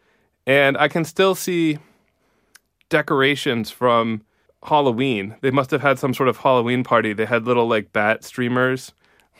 and 0.46 0.78
I 0.78 0.86
can 0.86 1.04
still 1.04 1.34
see 1.34 1.78
decorations 2.90 3.72
from 3.72 4.22
Halloween. 4.62 5.34
They 5.40 5.50
must 5.50 5.72
have 5.72 5.82
had 5.82 5.98
some 5.98 6.14
sort 6.14 6.28
of 6.28 6.36
Halloween 6.36 6.84
party. 6.84 7.12
They 7.12 7.26
had 7.26 7.44
little 7.44 7.66
like 7.66 7.92
bat 7.92 8.22
streamers. 8.22 8.92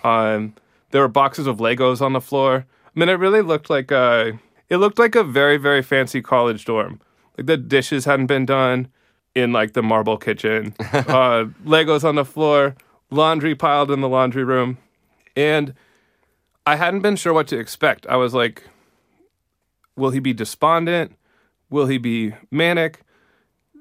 Um, 0.02 0.54
there 0.90 1.02
were 1.02 1.08
boxes 1.08 1.46
of 1.46 1.58
Legos 1.58 2.00
on 2.00 2.12
the 2.12 2.20
floor. 2.20 2.66
I 2.84 2.98
mean, 2.98 3.08
it 3.08 3.14
really 3.14 3.42
looked 3.42 3.70
like 3.70 3.90
a 3.90 4.38
it 4.68 4.76
looked 4.76 4.98
like 4.98 5.14
a 5.14 5.24
very 5.24 5.56
very 5.56 5.82
fancy 5.82 6.22
college 6.22 6.64
dorm. 6.64 7.00
Like 7.36 7.46
the 7.46 7.56
dishes 7.56 8.04
hadn't 8.04 8.26
been 8.26 8.46
done 8.46 8.88
in 9.34 9.52
like 9.52 9.72
the 9.72 9.82
marble 9.82 10.16
kitchen. 10.16 10.74
uh, 10.92 11.46
Legos 11.64 12.04
on 12.04 12.16
the 12.16 12.24
floor, 12.24 12.74
laundry 13.10 13.54
piled 13.54 13.90
in 13.90 14.00
the 14.00 14.08
laundry 14.08 14.44
room, 14.44 14.78
and 15.36 15.74
I 16.66 16.76
hadn't 16.76 17.00
been 17.00 17.16
sure 17.16 17.32
what 17.32 17.48
to 17.48 17.58
expect. 17.58 18.06
I 18.08 18.16
was 18.16 18.34
like, 18.34 18.64
will 19.96 20.10
he 20.10 20.20
be 20.20 20.32
despondent? 20.32 21.16
Will 21.70 21.86
he 21.86 21.98
be 21.98 22.34
manic? 22.50 23.02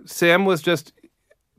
Sam 0.05 0.45
was 0.45 0.61
just 0.61 0.93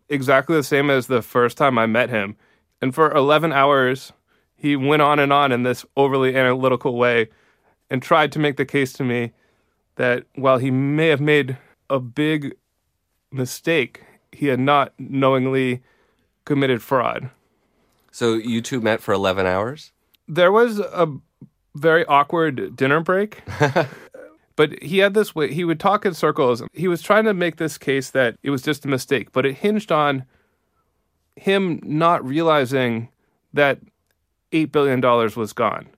exactly 0.09 0.57
the 0.57 0.63
same 0.63 0.91
as 0.91 1.07
the 1.07 1.23
first 1.23 1.57
time 1.57 1.79
I 1.79 1.87
met 1.87 2.11
him. 2.11 2.37
And 2.83 2.95
for 2.95 3.11
11 3.13 3.53
hours, 3.53 4.13
he 4.61 4.77
went 4.77 5.01
on 5.01 5.18
and 5.18 5.33
on 5.33 5.53
in 5.53 5.62
this 5.62 5.87
overly 5.96 6.37
analytical 6.37 6.96
way 6.96 7.29
and 7.88 8.03
tried 8.03 8.31
to 8.33 8.38
make 8.38 8.57
the 8.57 8.66
case 8.66 8.92
to 8.92 9.05
me 9.05 9.33
that 9.96 10.25
while 10.35 10.59
he 10.59 10.70
may 10.70 11.09
have 11.09 11.20
made 11.20 11.57
a 11.88 11.99
big 11.99 12.55
mistake, 13.33 14.03
he 14.33 14.46
had 14.46 14.61
not 14.61 14.92
knowingly 14.99 15.83
committed 16.44 16.83
fraud. 16.83 17.31
So 18.11 18.35
you 18.35 18.61
two 18.61 18.81
met 18.81 19.01
for 19.01 19.14
11 19.14 19.46
hours? 19.46 19.92
There 20.29 20.53
was 20.53 20.79
a 20.79 21.09
very 21.75 22.05
awkward 22.05 22.77
dinner 22.77 23.01
break. 23.01 23.42
But 24.61 24.83
he 24.83 24.99
had 24.99 25.14
this 25.14 25.35
way, 25.35 25.55
he 25.55 25.64
would 25.64 25.81
talk 25.81 26.05
in 26.05 26.12
circles. 26.12 26.62
He 26.75 26.87
was 26.87 27.01
trying 27.01 27.25
to 27.25 27.33
make 27.33 27.57
this 27.57 27.79
case 27.79 28.11
that 28.11 28.37
it 28.42 28.51
was 28.51 28.61
just 28.61 28.85
a 28.85 28.88
mistake, 28.88 29.33
but 29.33 29.46
it 29.46 29.55
hinged 29.55 29.90
on 29.90 30.27
him 31.35 31.81
not 31.83 32.23
realizing 32.23 33.09
that 33.55 33.79
$8 34.53 34.73
billion 34.73 35.01
was 35.01 35.53
gone. 35.53 35.89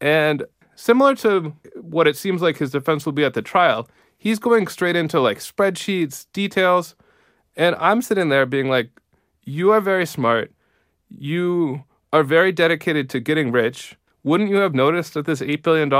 And 0.00 0.44
similar 0.74 1.14
to 1.16 1.54
what 1.80 2.06
it 2.06 2.16
seems 2.16 2.42
like 2.42 2.58
his 2.58 2.70
defense 2.70 3.04
will 3.04 3.12
be 3.12 3.24
at 3.24 3.34
the 3.34 3.42
trial, 3.42 3.88
he's 4.16 4.38
going 4.38 4.66
straight 4.66 4.96
into 4.96 5.20
like 5.20 5.38
spreadsheets, 5.38 6.26
details. 6.32 6.94
And 7.56 7.76
I'm 7.78 8.02
sitting 8.02 8.28
there 8.28 8.46
being 8.46 8.68
like, 8.68 8.90
you 9.44 9.72
are 9.72 9.80
very 9.80 10.06
smart. 10.06 10.52
You 11.08 11.84
are 12.12 12.22
very 12.22 12.52
dedicated 12.52 13.10
to 13.10 13.20
getting 13.20 13.50
rich. 13.50 13.96
Wouldn't 14.22 14.50
you 14.50 14.56
have 14.56 14.74
noticed 14.74 15.14
that 15.14 15.26
this 15.26 15.40
$8 15.40 15.62
billion 15.62 15.90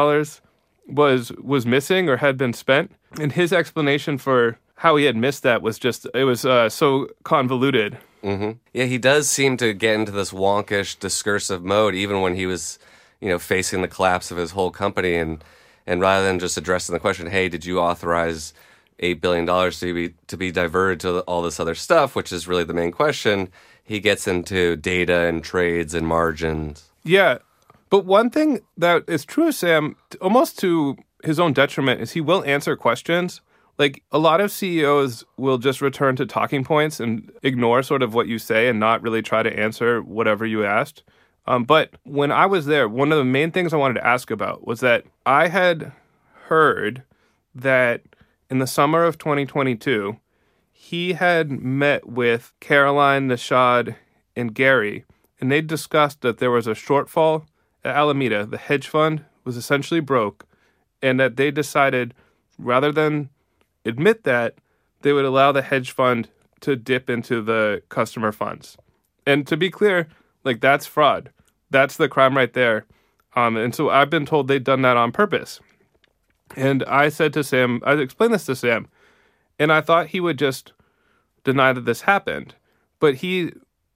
was 0.86 1.32
was 1.42 1.66
missing 1.66 2.08
or 2.08 2.18
had 2.18 2.36
been 2.36 2.52
spent? 2.52 2.92
And 3.20 3.32
his 3.32 3.52
explanation 3.52 4.18
for 4.18 4.58
how 4.76 4.96
he 4.96 5.04
had 5.04 5.16
missed 5.16 5.42
that 5.42 5.62
was 5.62 5.78
just 5.78 6.06
it 6.14 6.24
was 6.24 6.44
uh, 6.44 6.68
so 6.68 7.08
convoluted. 7.24 7.98
Hmm 8.22 8.52
Yeah, 8.72 8.84
he 8.84 8.98
does 8.98 9.28
seem 9.28 9.56
to 9.58 9.72
get 9.72 9.94
into 9.94 10.12
this 10.12 10.32
wonkish 10.32 10.98
discursive 10.98 11.64
mode, 11.64 11.94
even 11.94 12.20
when 12.20 12.34
he 12.34 12.46
was, 12.46 12.78
you 13.20 13.28
know, 13.28 13.38
facing 13.38 13.82
the 13.82 13.88
collapse 13.88 14.30
of 14.30 14.36
his 14.36 14.52
whole 14.52 14.70
company, 14.70 15.14
and 15.16 15.42
and 15.86 16.00
rather 16.00 16.24
than 16.24 16.38
just 16.38 16.56
addressing 16.56 16.92
the 16.92 17.00
question, 17.00 17.28
"Hey, 17.28 17.48
did 17.48 17.64
you 17.64 17.80
authorize 17.80 18.52
eight 18.98 19.20
billion 19.20 19.44
dollars 19.44 19.80
to 19.80 19.94
be 19.94 20.14
to 20.26 20.36
be 20.36 20.50
diverted 20.50 21.00
to 21.00 21.20
all 21.20 21.42
this 21.42 21.60
other 21.60 21.74
stuff?" 21.74 22.14
which 22.14 22.32
is 22.32 22.48
really 22.48 22.64
the 22.64 22.74
main 22.74 22.92
question, 22.92 23.48
he 23.82 24.00
gets 24.00 24.28
into 24.28 24.76
data 24.76 25.26
and 25.26 25.42
trades 25.42 25.94
and 25.94 26.06
margins. 26.06 26.90
Yeah. 27.04 27.38
But 27.88 28.04
one 28.04 28.30
thing 28.30 28.60
that 28.78 29.02
is 29.08 29.24
true 29.24 29.50
Sam, 29.50 29.96
almost 30.20 30.58
to 30.60 30.96
his 31.24 31.40
own 31.40 31.52
detriment, 31.52 32.00
is 32.00 32.12
he 32.12 32.20
will 32.20 32.44
answer 32.44 32.76
questions. 32.76 33.40
Like 33.80 34.02
a 34.12 34.18
lot 34.18 34.42
of 34.42 34.52
CEOs 34.52 35.24
will 35.38 35.56
just 35.56 35.80
return 35.80 36.14
to 36.16 36.26
talking 36.26 36.64
points 36.64 37.00
and 37.00 37.32
ignore 37.42 37.82
sort 37.82 38.02
of 38.02 38.12
what 38.12 38.26
you 38.26 38.38
say 38.38 38.68
and 38.68 38.78
not 38.78 39.00
really 39.00 39.22
try 39.22 39.42
to 39.42 39.58
answer 39.58 40.02
whatever 40.02 40.44
you 40.44 40.66
asked. 40.66 41.02
Um, 41.46 41.64
but 41.64 41.94
when 42.04 42.30
I 42.30 42.44
was 42.44 42.66
there, 42.66 42.90
one 42.90 43.10
of 43.10 43.16
the 43.16 43.24
main 43.24 43.52
things 43.52 43.72
I 43.72 43.78
wanted 43.78 43.94
to 43.94 44.06
ask 44.06 44.30
about 44.30 44.66
was 44.66 44.80
that 44.80 45.06
I 45.24 45.48
had 45.48 45.92
heard 46.48 47.04
that 47.54 48.02
in 48.50 48.58
the 48.58 48.66
summer 48.66 49.02
of 49.02 49.16
2022, 49.16 50.18
he 50.70 51.14
had 51.14 51.50
met 51.50 52.06
with 52.06 52.52
Caroline, 52.60 53.28
Nishad, 53.28 53.96
and 54.36 54.54
Gary, 54.54 55.06
and 55.40 55.50
they 55.50 55.62
discussed 55.62 56.20
that 56.20 56.36
there 56.36 56.50
was 56.50 56.66
a 56.66 56.74
shortfall 56.74 57.46
at 57.82 57.96
Alameda. 57.96 58.44
The 58.44 58.58
hedge 58.58 58.88
fund 58.88 59.24
was 59.44 59.56
essentially 59.56 60.00
broke, 60.00 60.46
and 61.00 61.18
that 61.18 61.36
they 61.36 61.50
decided 61.50 62.12
rather 62.58 62.92
than 62.92 63.30
admit 63.84 64.24
that, 64.24 64.54
they 65.02 65.12
would 65.12 65.24
allow 65.24 65.52
the 65.52 65.62
hedge 65.62 65.90
fund 65.92 66.28
to 66.60 66.76
dip 66.76 67.08
into 67.08 67.40
the 67.40 67.82
customer 67.88 68.32
funds. 68.32 68.76
And 69.26 69.46
to 69.46 69.56
be 69.56 69.70
clear, 69.70 70.08
like 70.44 70.60
that's 70.60 70.86
fraud. 70.86 71.30
That's 71.70 71.96
the 71.96 72.08
crime 72.08 72.36
right 72.36 72.52
there. 72.52 72.86
Um, 73.34 73.56
and 73.56 73.74
so 73.74 73.90
I've 73.90 74.10
been 74.10 74.26
told 74.26 74.48
they've 74.48 74.62
done 74.62 74.82
that 74.82 74.96
on 74.96 75.12
purpose. 75.12 75.60
And 76.56 76.82
I 76.84 77.08
said 77.08 77.32
to 77.34 77.44
Sam, 77.44 77.80
I 77.84 77.92
explained 77.94 78.34
this 78.34 78.46
to 78.46 78.56
Sam, 78.56 78.88
and 79.58 79.72
I 79.72 79.80
thought 79.80 80.08
he 80.08 80.20
would 80.20 80.38
just 80.38 80.72
deny 81.44 81.72
that 81.72 81.84
this 81.84 82.02
happened. 82.02 82.54
But 82.98 83.16
he 83.16 83.52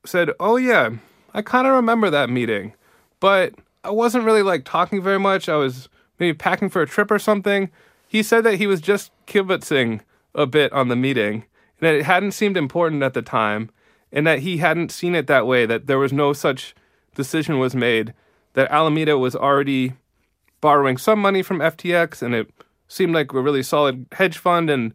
said, 0.07 0.31
Oh, 0.39 0.57
yeah, 0.57 0.91
I 1.33 1.43
kind 1.43 1.67
of 1.67 1.75
remember 1.75 2.11
that 2.11 2.31
meeting, 2.31 2.75
but 3.19 3.55
I 3.83 3.91
wasn't 3.91 4.25
really 4.25 4.43
like 4.43 4.65
talking 4.65 5.03
very 5.03 5.19
much. 5.19 5.49
I 5.49 5.57
was 5.57 5.89
maybe 6.19 6.37
packing 6.37 6.69
for 6.69 6.81
a 6.81 6.87
trip 6.87 7.11
or 7.11 7.19
something. 7.19 7.71
He 8.15 8.23
said 8.23 8.45
that 8.45 8.59
he 8.59 8.69
was 8.69 8.81
just 8.81 9.11
kibitzing 9.27 10.01
a 10.37 10.47
bit 10.47 10.73
on 10.73 10.87
the 10.87 10.95
meeting 10.95 11.47
and 11.81 11.81
that 11.81 11.97
it 11.97 12.05
hadn't 12.05 12.31
seemed 12.31 12.57
important 12.57 13.03
at 13.03 13.13
the 13.13 13.23
time 13.23 13.71
and 14.13 14.25
that 14.25 14.39
he 14.39 14.59
hadn't 14.59 14.93
seen 14.93 15.17
it 15.17 15.27
that 15.27 15.49
way, 15.49 15.67
that 15.67 15.89
there 15.89 15.99
was 15.99 16.13
no 16.13 16.33
such 16.33 16.77
decision 17.17 17.59
was 17.59 17.75
made, 17.75 18.15
that 18.53 18.71
Alameda 18.71 19.19
was 19.19 19.35
already 19.35 19.95
borrowing 20.61 20.97
some 20.97 21.19
money 21.19 21.43
from 21.43 21.59
FTX 21.59 22.23
and 22.23 22.37
it 22.37 22.49
seemed 22.87 23.15
like 23.15 23.33
a 23.33 23.41
really 23.41 23.65
solid 23.65 24.07
hedge 24.13 24.39
fund 24.39 24.71
and 24.71 24.95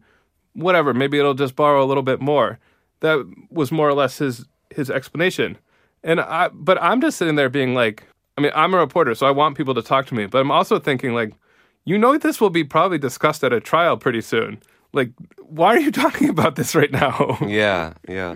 whatever, 0.54 0.94
maybe 0.94 1.18
it'll 1.18 1.34
just 1.34 1.54
borrow 1.54 1.84
a 1.84 1.88
little 1.90 2.02
bit 2.02 2.22
more. 2.22 2.58
That 3.00 3.30
was 3.50 3.70
more 3.70 3.86
or 3.86 3.92
less 3.92 4.16
his 4.16 4.46
his 4.70 4.88
explanation. 4.88 5.58
And 6.02 6.22
I 6.22 6.48
but 6.54 6.82
I'm 6.82 7.02
just 7.02 7.18
sitting 7.18 7.34
there 7.34 7.50
being 7.50 7.74
like 7.74 8.04
I 8.38 8.40
mean, 8.40 8.52
I'm 8.54 8.72
a 8.72 8.78
reporter, 8.78 9.14
so 9.14 9.26
I 9.26 9.30
want 9.30 9.58
people 9.58 9.74
to 9.74 9.82
talk 9.82 10.06
to 10.06 10.14
me, 10.14 10.24
but 10.24 10.38
I'm 10.38 10.50
also 10.50 10.78
thinking 10.78 11.12
like 11.12 11.34
you 11.84 11.98
know 11.98 12.16
this 12.18 12.40
will 12.40 12.50
be 12.50 12.64
probably 12.64 12.98
discussed 12.98 13.42
at 13.44 13.52
a 13.52 13.60
trial 13.60 13.96
pretty 13.96 14.20
soon. 14.20 14.62
Like 14.92 15.12
why 15.38 15.76
are 15.76 15.80
you 15.80 15.90
talking 16.04 16.28
about 16.28 16.56
this 16.56 16.74
right 16.74 16.90
now? 16.90 17.38
Yeah, 17.46 17.94
yeah. 18.08 18.34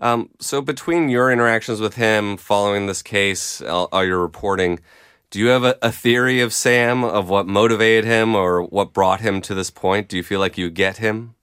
Um, 0.00 0.30
so 0.38 0.60
between 0.60 1.08
your 1.08 1.32
interactions 1.32 1.80
with 1.80 1.94
him 1.94 2.36
following 2.36 2.86
this 2.86 3.02
case, 3.02 3.60
all, 3.62 3.88
all 3.90 4.04
your 4.04 4.20
reporting, 4.20 4.78
do 5.30 5.40
you 5.40 5.48
have 5.48 5.64
a, 5.64 5.76
a 5.82 5.90
theory 5.90 6.40
of 6.40 6.52
Sam 6.52 7.02
of 7.02 7.28
what 7.28 7.46
motivated 7.46 8.04
him 8.04 8.36
or 8.36 8.62
what 8.62 8.92
brought 8.92 9.20
him 9.20 9.40
to 9.42 9.54
this 9.54 9.70
point? 9.70 10.08
Do 10.08 10.16
you 10.16 10.22
feel 10.22 10.38
like 10.38 10.56
you 10.56 10.70
get 10.70 10.98
him? 10.98 11.34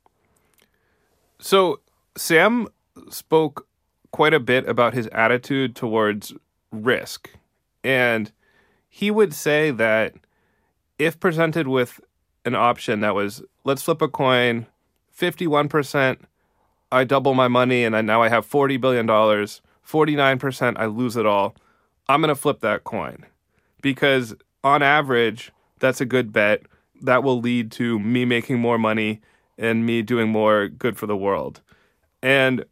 So 1.40 1.82
Sam 2.16 2.70
spoke 3.10 3.68
quite 4.12 4.34
a 4.34 4.40
bit 4.40 4.68
about 4.70 4.94
his 4.94 5.08
attitude 5.08 5.76
towards 5.76 6.34
risk. 6.72 7.30
And 7.84 8.32
he 8.88 9.12
would 9.12 9.34
say 9.34 9.72
that 9.72 10.14
if 10.98 11.20
presented 11.20 11.68
with 11.68 12.00
an 12.46 12.56
option 12.56 13.02
that 13.02 13.16
was, 13.16 13.44
let's 13.64 13.82
flip 13.82 14.02
a 14.02 14.08
coin, 14.08 14.68
51%, 15.18 16.18
I 16.92 17.04
double 17.04 17.34
my 17.34 17.48
money 17.48 17.84
and 17.84 17.96
I, 17.96 18.02
now 18.02 18.22
I 18.22 18.30
have 18.30 18.50
$40 18.50 18.80
billion, 18.80 19.08
49%, 19.08 20.74
I 20.78 20.86
lose 20.86 21.18
it 21.18 21.26
all, 21.26 21.56
I'm 22.08 22.22
going 22.22 22.30
to 22.30 22.36
flip 22.40 22.62
that 22.62 22.84
coin. 22.84 23.26
Because 23.82 24.36
on 24.64 24.82
average, 24.82 25.52
that's 25.80 26.02
a 26.02 26.06
good 26.06 26.32
bet. 26.32 26.64
That 27.02 27.24
will 27.24 27.40
lead 27.40 27.72
to 27.74 28.00
me 28.00 28.26
making 28.26 28.60
more 28.60 28.78
money 28.78 29.22
and 29.58 29.86
me 29.86 30.02
doing 30.02 30.30
more 30.30 30.68
good 30.68 30.98
for 30.98 31.08
the 31.08 31.18
world. 31.18 31.62
And 32.22 32.66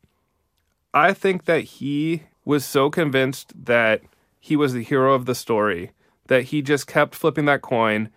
I 0.94 1.14
think 1.14 1.46
that 1.46 1.64
he 1.64 2.24
was 2.46 2.66
so 2.66 2.90
convinced 2.90 3.66
that 3.66 4.02
he 4.40 4.56
was 4.56 4.74
the 4.74 4.84
hero 4.84 5.14
of 5.14 5.26
the 5.26 5.36
story 5.36 5.92
that 6.28 6.44
he 6.46 6.62
just 6.62 6.88
kept 6.88 7.16
flipping 7.16 7.46
that 7.46 7.62
coin. 7.62 8.10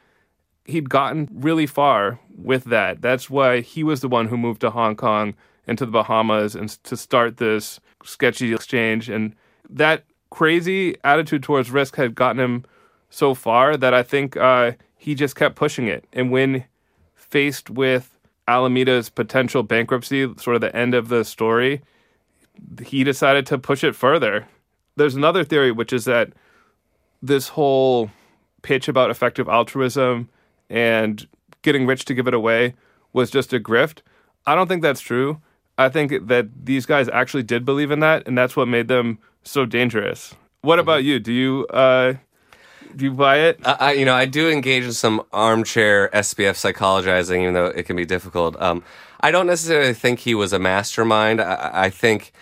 He'd 0.64 0.90
gotten 0.90 1.28
really 1.32 1.66
far 1.66 2.20
with 2.36 2.64
that. 2.64 3.02
That's 3.02 3.30
why 3.30 3.60
he 3.60 3.84
was 3.84 4.00
the 4.00 4.08
one 4.08 4.28
who 4.28 4.36
moved 4.36 4.60
to 4.62 4.70
Hong 4.70 4.96
Kong 4.96 5.34
and 5.66 5.76
to 5.78 5.86
the 5.86 5.92
Bahamas 5.92 6.54
and 6.54 6.68
to 6.84 6.96
start 6.96 7.36
this 7.36 7.80
sketchy 8.04 8.52
exchange. 8.54 9.08
And 9.08 9.34
that 9.68 10.04
crazy 10.30 10.96
attitude 11.04 11.42
towards 11.42 11.70
risk 11.70 11.96
had 11.96 12.14
gotten 12.14 12.40
him 12.40 12.64
so 13.10 13.34
far 13.34 13.76
that 13.76 13.94
I 13.94 14.02
think 14.02 14.36
uh, 14.36 14.72
he 14.96 15.14
just 15.14 15.36
kept 15.36 15.56
pushing 15.56 15.86
it. 15.86 16.04
And 16.12 16.30
when 16.30 16.64
faced 17.14 17.70
with 17.70 18.18
Alameda's 18.48 19.08
potential 19.08 19.62
bankruptcy, 19.62 20.32
sort 20.36 20.56
of 20.56 20.60
the 20.60 20.74
end 20.74 20.94
of 20.94 21.08
the 21.08 21.24
story, 21.24 21.82
he 22.84 23.04
decided 23.04 23.46
to 23.46 23.58
push 23.58 23.82
it 23.84 23.94
further. 23.94 24.46
There's 24.96 25.14
another 25.14 25.44
theory, 25.44 25.72
which 25.72 25.92
is 25.92 26.04
that 26.04 26.32
this 27.26 27.48
whole 27.48 28.10
pitch 28.62 28.88
about 28.88 29.10
effective 29.10 29.48
altruism 29.48 30.28
and 30.68 31.26
getting 31.62 31.86
rich 31.86 32.04
to 32.06 32.14
give 32.14 32.26
it 32.26 32.34
away 32.34 32.74
was 33.12 33.30
just 33.30 33.52
a 33.52 33.60
grift. 33.60 33.98
I 34.46 34.54
don't 34.54 34.68
think 34.68 34.82
that's 34.82 35.00
true. 35.00 35.40
I 35.78 35.88
think 35.88 36.28
that 36.28 36.48
these 36.64 36.86
guys 36.86 37.08
actually 37.08 37.42
did 37.42 37.64
believe 37.64 37.90
in 37.90 38.00
that, 38.00 38.26
and 38.26 38.36
that's 38.36 38.56
what 38.56 38.66
made 38.68 38.88
them 38.88 39.18
so 39.42 39.66
dangerous. 39.66 40.34
What 40.62 40.78
about 40.78 41.04
you? 41.04 41.20
Do 41.20 41.32
you 41.32 41.66
uh, 41.66 42.14
do 42.94 43.04
you 43.04 43.12
buy 43.12 43.38
it? 43.38 43.60
I, 43.64 43.92
you 43.92 44.04
know, 44.04 44.14
I 44.14 44.24
do 44.24 44.48
engage 44.48 44.84
in 44.84 44.92
some 44.92 45.22
armchair 45.32 46.08
SBF 46.14 46.54
psychologizing, 46.54 47.42
even 47.42 47.54
though 47.54 47.66
it 47.66 47.84
can 47.84 47.96
be 47.96 48.06
difficult. 48.06 48.60
Um, 48.60 48.82
I 49.20 49.30
don't 49.30 49.46
necessarily 49.46 49.92
think 49.92 50.20
he 50.20 50.34
was 50.34 50.52
a 50.52 50.58
mastermind. 50.58 51.40
I, 51.40 51.70
I 51.72 51.90
think 51.90 52.32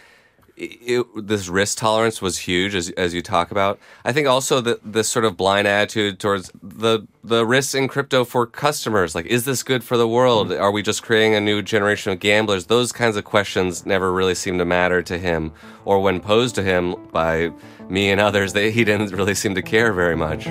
it, 0.57 1.07
this 1.27 1.49
risk 1.49 1.79
tolerance 1.79 2.23
was 2.23 2.39
huge, 2.39 2.75
as 2.75 2.91
as 2.91 3.15
you 3.15 3.23
talk 3.23 3.51
about. 3.51 3.79
I 4.05 4.13
think 4.13 4.29
also 4.29 4.61
that 4.61 4.81
this 4.93 5.09
sort 5.09 5.25
of 5.25 5.37
blind 5.37 5.67
attitude 5.67 6.21
towards 6.21 6.51
the 6.63 7.07
the 7.23 7.45
risks 7.45 7.75
in 7.75 7.89
crypto 7.89 8.25
for 8.25 8.47
customers, 8.47 9.15
like 9.15 9.27
is 9.27 9.45
this 9.45 9.63
good 9.63 9.83
for 9.83 9.97
the 9.97 10.09
world? 10.09 10.49
Mm-hmm. 10.49 10.63
Are 10.63 10.71
we 10.71 10.83
just 10.83 11.03
creating 11.03 11.35
a 11.35 11.41
new 11.41 11.63
generation 11.63 12.13
of 12.13 12.21
gamblers? 12.21 12.67
Those 12.67 12.93
kinds 12.93 13.17
of 13.17 13.25
questions 13.25 13.85
never 13.85 14.13
really 14.13 14.35
seemed 14.35 14.59
to 14.61 14.65
matter 14.65 15.03
to 15.03 15.19
him, 15.19 15.53
or 15.85 16.01
when 16.01 16.21
posed 16.21 16.55
to 16.57 16.63
him 16.63 16.95
by 17.13 17.53
me 17.89 18.11
and 18.11 18.21
others, 18.21 18.53
they, 18.53 18.71
he 18.71 18.85
didn't 18.85 19.13
really 19.13 19.35
seem 19.35 19.55
to 19.55 19.63
care 19.63 19.93
very 19.93 20.17
much. 20.17 20.49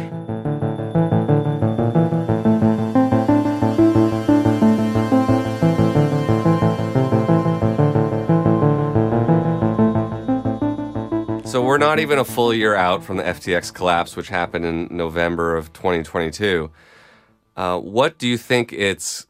Not 11.84 12.00
even 12.00 12.18
a 12.18 12.24
full 12.24 12.54
year 12.54 12.76
out 12.76 13.04
from 13.04 13.18
the 13.18 13.24
FTX 13.24 13.74
collapse, 13.74 14.16
which 14.16 14.30
happened 14.30 14.66
in 14.66 14.88
November 14.90 15.56
of 15.58 15.74
2022. 15.74 16.72
Uh, 17.56 17.80
what 17.80 18.18
do 18.18 18.28
you 18.28 18.38
think 18.38 18.72
its 18.74 19.28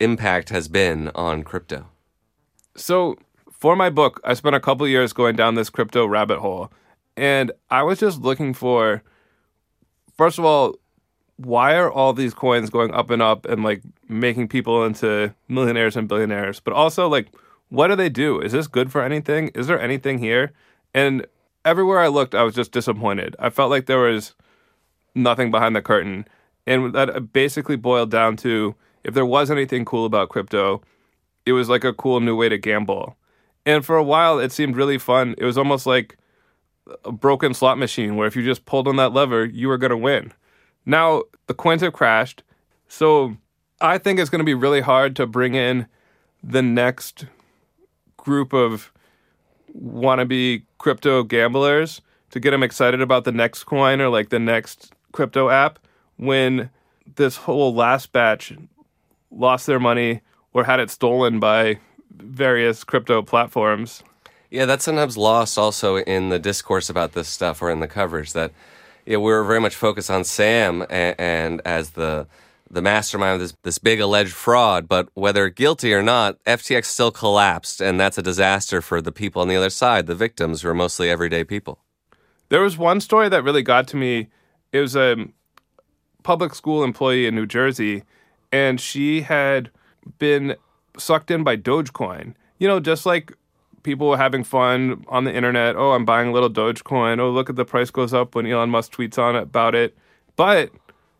impact 0.00 0.48
has 0.48 0.68
been 0.68 1.10
on 1.14 1.42
crypto? 1.42 1.86
So, 2.76 3.16
for 3.50 3.76
my 3.76 3.90
book, 3.90 4.20
I 4.24 4.34
spent 4.34 4.54
a 4.54 4.60
couple 4.60 4.86
years 4.88 5.12
going 5.12 5.36
down 5.36 5.54
this 5.54 5.70
crypto 5.70 6.06
rabbit 6.06 6.38
hole. 6.38 6.70
And 7.16 7.52
I 7.70 7.82
was 7.82 7.98
just 7.98 8.20
looking 8.20 8.52
for, 8.52 9.02
first 10.16 10.38
of 10.38 10.44
all, 10.44 10.76
why 11.36 11.74
are 11.76 11.90
all 11.90 12.12
these 12.12 12.34
coins 12.34 12.70
going 12.70 12.92
up 12.92 13.10
and 13.10 13.22
up 13.22 13.46
and 13.46 13.62
like 13.62 13.82
making 14.08 14.48
people 14.48 14.84
into 14.84 15.34
millionaires 15.48 15.96
and 15.96 16.08
billionaires? 16.08 16.60
But 16.60 16.74
also, 16.74 17.08
like, 17.08 17.28
what 17.68 17.88
do 17.88 17.96
they 17.96 18.08
do? 18.08 18.40
Is 18.40 18.52
this 18.52 18.66
good 18.66 18.92
for 18.92 19.02
anything? 19.02 19.48
Is 19.48 19.66
there 19.66 19.80
anything 19.80 20.18
here? 20.18 20.52
And 20.94 21.26
everywhere 21.66 21.98
I 21.98 22.06
looked, 22.06 22.34
I 22.34 22.44
was 22.44 22.54
just 22.54 22.72
disappointed. 22.72 23.36
I 23.38 23.50
felt 23.50 23.70
like 23.70 23.84
there 23.86 23.98
was 23.98 24.34
nothing 25.14 25.50
behind 25.50 25.76
the 25.76 25.82
curtain. 25.82 26.26
And 26.66 26.94
that 26.94 27.32
basically 27.32 27.76
boiled 27.76 28.10
down 28.10 28.36
to 28.38 28.74
if 29.04 29.12
there 29.12 29.26
was 29.26 29.50
anything 29.50 29.84
cool 29.84 30.06
about 30.06 30.30
crypto, 30.30 30.80
it 31.44 31.52
was 31.52 31.68
like 31.68 31.84
a 31.84 31.92
cool 31.92 32.20
new 32.20 32.36
way 32.36 32.48
to 32.48 32.56
gamble. 32.56 33.16
And 33.66 33.84
for 33.84 33.96
a 33.96 34.02
while, 34.02 34.38
it 34.38 34.52
seemed 34.52 34.76
really 34.76 34.98
fun. 34.98 35.34
It 35.38 35.44
was 35.44 35.58
almost 35.58 35.86
like 35.86 36.16
a 37.04 37.12
broken 37.12 37.52
slot 37.52 37.78
machine 37.78 38.16
where 38.16 38.28
if 38.28 38.36
you 38.36 38.44
just 38.44 38.64
pulled 38.64 38.86
on 38.86 38.96
that 38.96 39.12
lever, 39.12 39.44
you 39.44 39.68
were 39.68 39.78
going 39.78 39.90
to 39.90 39.96
win. 39.96 40.32
Now, 40.84 41.24
the 41.48 41.54
coins 41.54 41.82
have 41.82 41.92
crashed. 41.92 42.44
So 42.88 43.36
I 43.80 43.98
think 43.98 44.20
it's 44.20 44.30
going 44.30 44.40
to 44.40 44.44
be 44.44 44.54
really 44.54 44.80
hard 44.80 45.16
to 45.16 45.26
bring 45.26 45.54
in 45.56 45.86
the 46.42 46.62
next 46.62 47.26
group 48.16 48.52
of 48.52 48.92
wannabe 49.82 50.62
crypto 50.78 51.22
gamblers 51.22 52.00
to 52.30 52.40
get 52.40 52.50
them 52.50 52.62
excited 52.62 53.00
about 53.00 53.24
the 53.24 53.32
next 53.32 53.64
coin 53.64 54.00
or 54.00 54.08
like 54.08 54.30
the 54.30 54.38
next 54.38 54.92
crypto 55.12 55.48
app 55.48 55.78
when 56.16 56.70
this 57.16 57.36
whole 57.36 57.74
last 57.74 58.12
batch 58.12 58.52
lost 59.30 59.66
their 59.66 59.80
money 59.80 60.20
or 60.52 60.64
had 60.64 60.80
it 60.80 60.90
stolen 60.90 61.38
by 61.38 61.78
various 62.10 62.84
crypto 62.84 63.22
platforms. 63.22 64.02
Yeah, 64.50 64.64
that's 64.64 64.84
sometimes 64.84 65.16
lost 65.16 65.58
also 65.58 65.98
in 65.98 66.28
the 66.28 66.38
discourse 66.38 66.88
about 66.88 67.12
this 67.12 67.28
stuff 67.28 67.60
or 67.60 67.70
in 67.70 67.80
the 67.80 67.88
coverage 67.88 68.32
that 68.32 68.52
yeah, 69.04 69.18
we 69.18 69.32
are 69.32 69.44
very 69.44 69.60
much 69.60 69.74
focused 69.74 70.10
on 70.10 70.24
Sam 70.24 70.82
and, 70.90 71.14
and 71.18 71.62
as 71.64 71.90
the 71.90 72.26
the 72.70 72.82
mastermind 72.82 73.34
of 73.34 73.40
this 73.40 73.54
this 73.62 73.78
big 73.78 74.00
alleged 74.00 74.32
fraud, 74.32 74.88
but 74.88 75.08
whether 75.14 75.48
guilty 75.48 75.94
or 75.94 76.02
not, 76.02 76.42
FTX 76.44 76.86
still 76.86 77.10
collapsed, 77.10 77.80
and 77.80 77.98
that's 77.98 78.18
a 78.18 78.22
disaster 78.22 78.80
for 78.82 79.00
the 79.00 79.12
people 79.12 79.42
on 79.42 79.48
the 79.48 79.56
other 79.56 79.70
side, 79.70 80.06
the 80.06 80.14
victims 80.14 80.62
who 80.62 80.68
are 80.68 80.74
mostly 80.74 81.08
everyday 81.08 81.44
people. 81.44 81.78
There 82.48 82.62
was 82.62 82.78
one 82.78 83.00
story 83.00 83.28
that 83.28 83.42
really 83.42 83.62
got 83.62 83.88
to 83.88 83.96
me. 83.96 84.28
It 84.72 84.80
was 84.80 84.96
a 84.96 85.16
public 86.22 86.54
school 86.54 86.82
employee 86.82 87.26
in 87.26 87.34
New 87.34 87.46
Jersey, 87.46 88.02
and 88.52 88.80
she 88.80 89.22
had 89.22 89.70
been 90.18 90.56
sucked 90.98 91.30
in 91.30 91.44
by 91.44 91.56
Dogecoin. 91.56 92.34
You 92.58 92.68
know, 92.68 92.80
just 92.80 93.06
like 93.06 93.32
people 93.82 94.16
having 94.16 94.42
fun 94.42 95.04
on 95.08 95.24
the 95.24 95.34
internet. 95.34 95.76
Oh, 95.76 95.92
I'm 95.92 96.04
buying 96.04 96.28
a 96.28 96.32
little 96.32 96.50
Dogecoin. 96.50 97.20
Oh, 97.20 97.30
look 97.30 97.48
at 97.48 97.56
the 97.56 97.64
price 97.64 97.90
goes 97.90 98.12
up 98.12 98.34
when 98.34 98.46
Elon 98.46 98.70
Musk 98.70 98.92
tweets 98.92 99.18
on 99.18 99.36
it 99.36 99.44
about 99.44 99.74
it. 99.74 99.96
But 100.34 100.72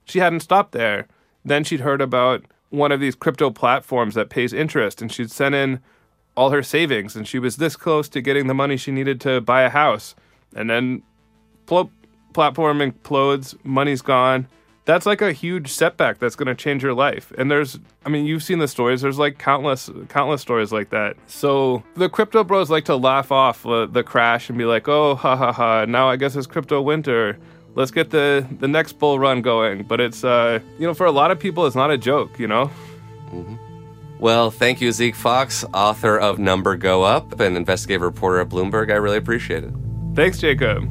she 0.04 0.18
hadn't 0.18 0.40
stopped 0.40 0.72
there. 0.72 1.06
Then 1.46 1.62
she'd 1.64 1.80
heard 1.80 2.02
about 2.02 2.44
one 2.70 2.90
of 2.90 2.98
these 2.98 3.14
crypto 3.14 3.50
platforms 3.50 4.14
that 4.16 4.28
pays 4.28 4.52
interest, 4.52 5.00
and 5.00 5.11
she'd 5.11 5.30
sent 5.30 5.54
in 5.54 5.80
all 6.37 6.50
her 6.50 6.62
savings, 6.62 7.14
and 7.16 7.26
she 7.26 7.38
was 7.38 7.56
this 7.56 7.76
close 7.76 8.09
to 8.11 8.20
getting 8.20 8.48
the 8.48 8.54
money 8.54 8.76
she 8.76 8.90
needed 8.90 9.20
to 9.22 9.40
buy 9.40 9.62
a 9.62 9.70
house. 9.70 10.16
And 10.54 10.68
then, 10.68 11.02
plop, 11.66 11.90
platform 12.35 12.80
implodes, 12.80 13.56
money's 13.64 14.02
gone, 14.02 14.48
that's 14.87 15.06
like 15.06 15.20
a 15.20 15.32
huge 15.32 15.68
setback 15.68 16.18
that's 16.18 16.37
going 16.37 16.46
to 16.46 16.54
change 16.54 16.82
your 16.82 16.94
life. 16.94 17.32
And 17.38 17.50
there's, 17.50 17.78
I 18.04 18.09
mean, 18.09 18.24
you've 18.24 18.42
seen 18.42 18.59
the 18.59 18.68
stories. 18.68 19.02
There's 19.02 19.18
like 19.18 19.38
countless, 19.38 19.90
countless 20.09 20.40
stories 20.40 20.72
like 20.72 20.90
that. 20.90 21.16
So 21.26 21.82
the 21.94 22.09
crypto 22.09 22.44
bros 22.44 22.70
like 22.70 22.85
to 22.87 22.96
laugh 22.96 23.30
off 23.30 23.64
uh, 23.66 23.87
the 23.87 24.02
crash 24.02 24.48
and 24.48 24.56
be 24.56 24.64
like, 24.64 24.88
"Oh, 24.88 25.16
ha 25.16 25.37
ha 25.37 25.52
ha! 25.52 25.85
Now 25.87 26.09
I 26.09 26.16
guess 26.16 26.37
it's 26.37 26.46
crypto 26.46 26.80
winter. 26.80 27.37
Let's 27.76 27.92
get 27.92 28.10
the 28.10 28.44
the 28.58 28.66
next 28.66 28.94
bull 28.94 29.18
run 29.18 29.42
going." 29.42 29.84
But 29.84 30.00
it's, 30.00 30.24
uh, 30.24 30.58
you 30.78 30.86
know, 30.86 30.94
for 30.94 31.06
a 31.06 31.12
lot 31.12 31.30
of 31.30 31.38
people, 31.38 31.66
it's 31.66 31.76
not 31.76 31.92
a 31.92 31.98
joke. 31.98 32.38
You 32.40 32.48
know. 32.48 32.70
Mm-hmm. 33.30 33.54
Well, 34.18 34.50
thank 34.50 34.80
you, 34.80 34.90
Zeke 34.92 35.14
Faux, 35.14 35.64
author 35.74 36.18
of 36.18 36.38
Number 36.38 36.76
Go 36.76 37.02
Up 37.02 37.38
and 37.38 37.56
investigative 37.56 38.02
reporter 38.02 38.40
at 38.40 38.48
Bloomberg. 38.48 38.90
I 38.90 38.94
really 38.94 39.18
appreciate 39.18 39.62
it. 39.62 39.74
Thanks, 40.14 40.38
Jacob. 40.38 40.90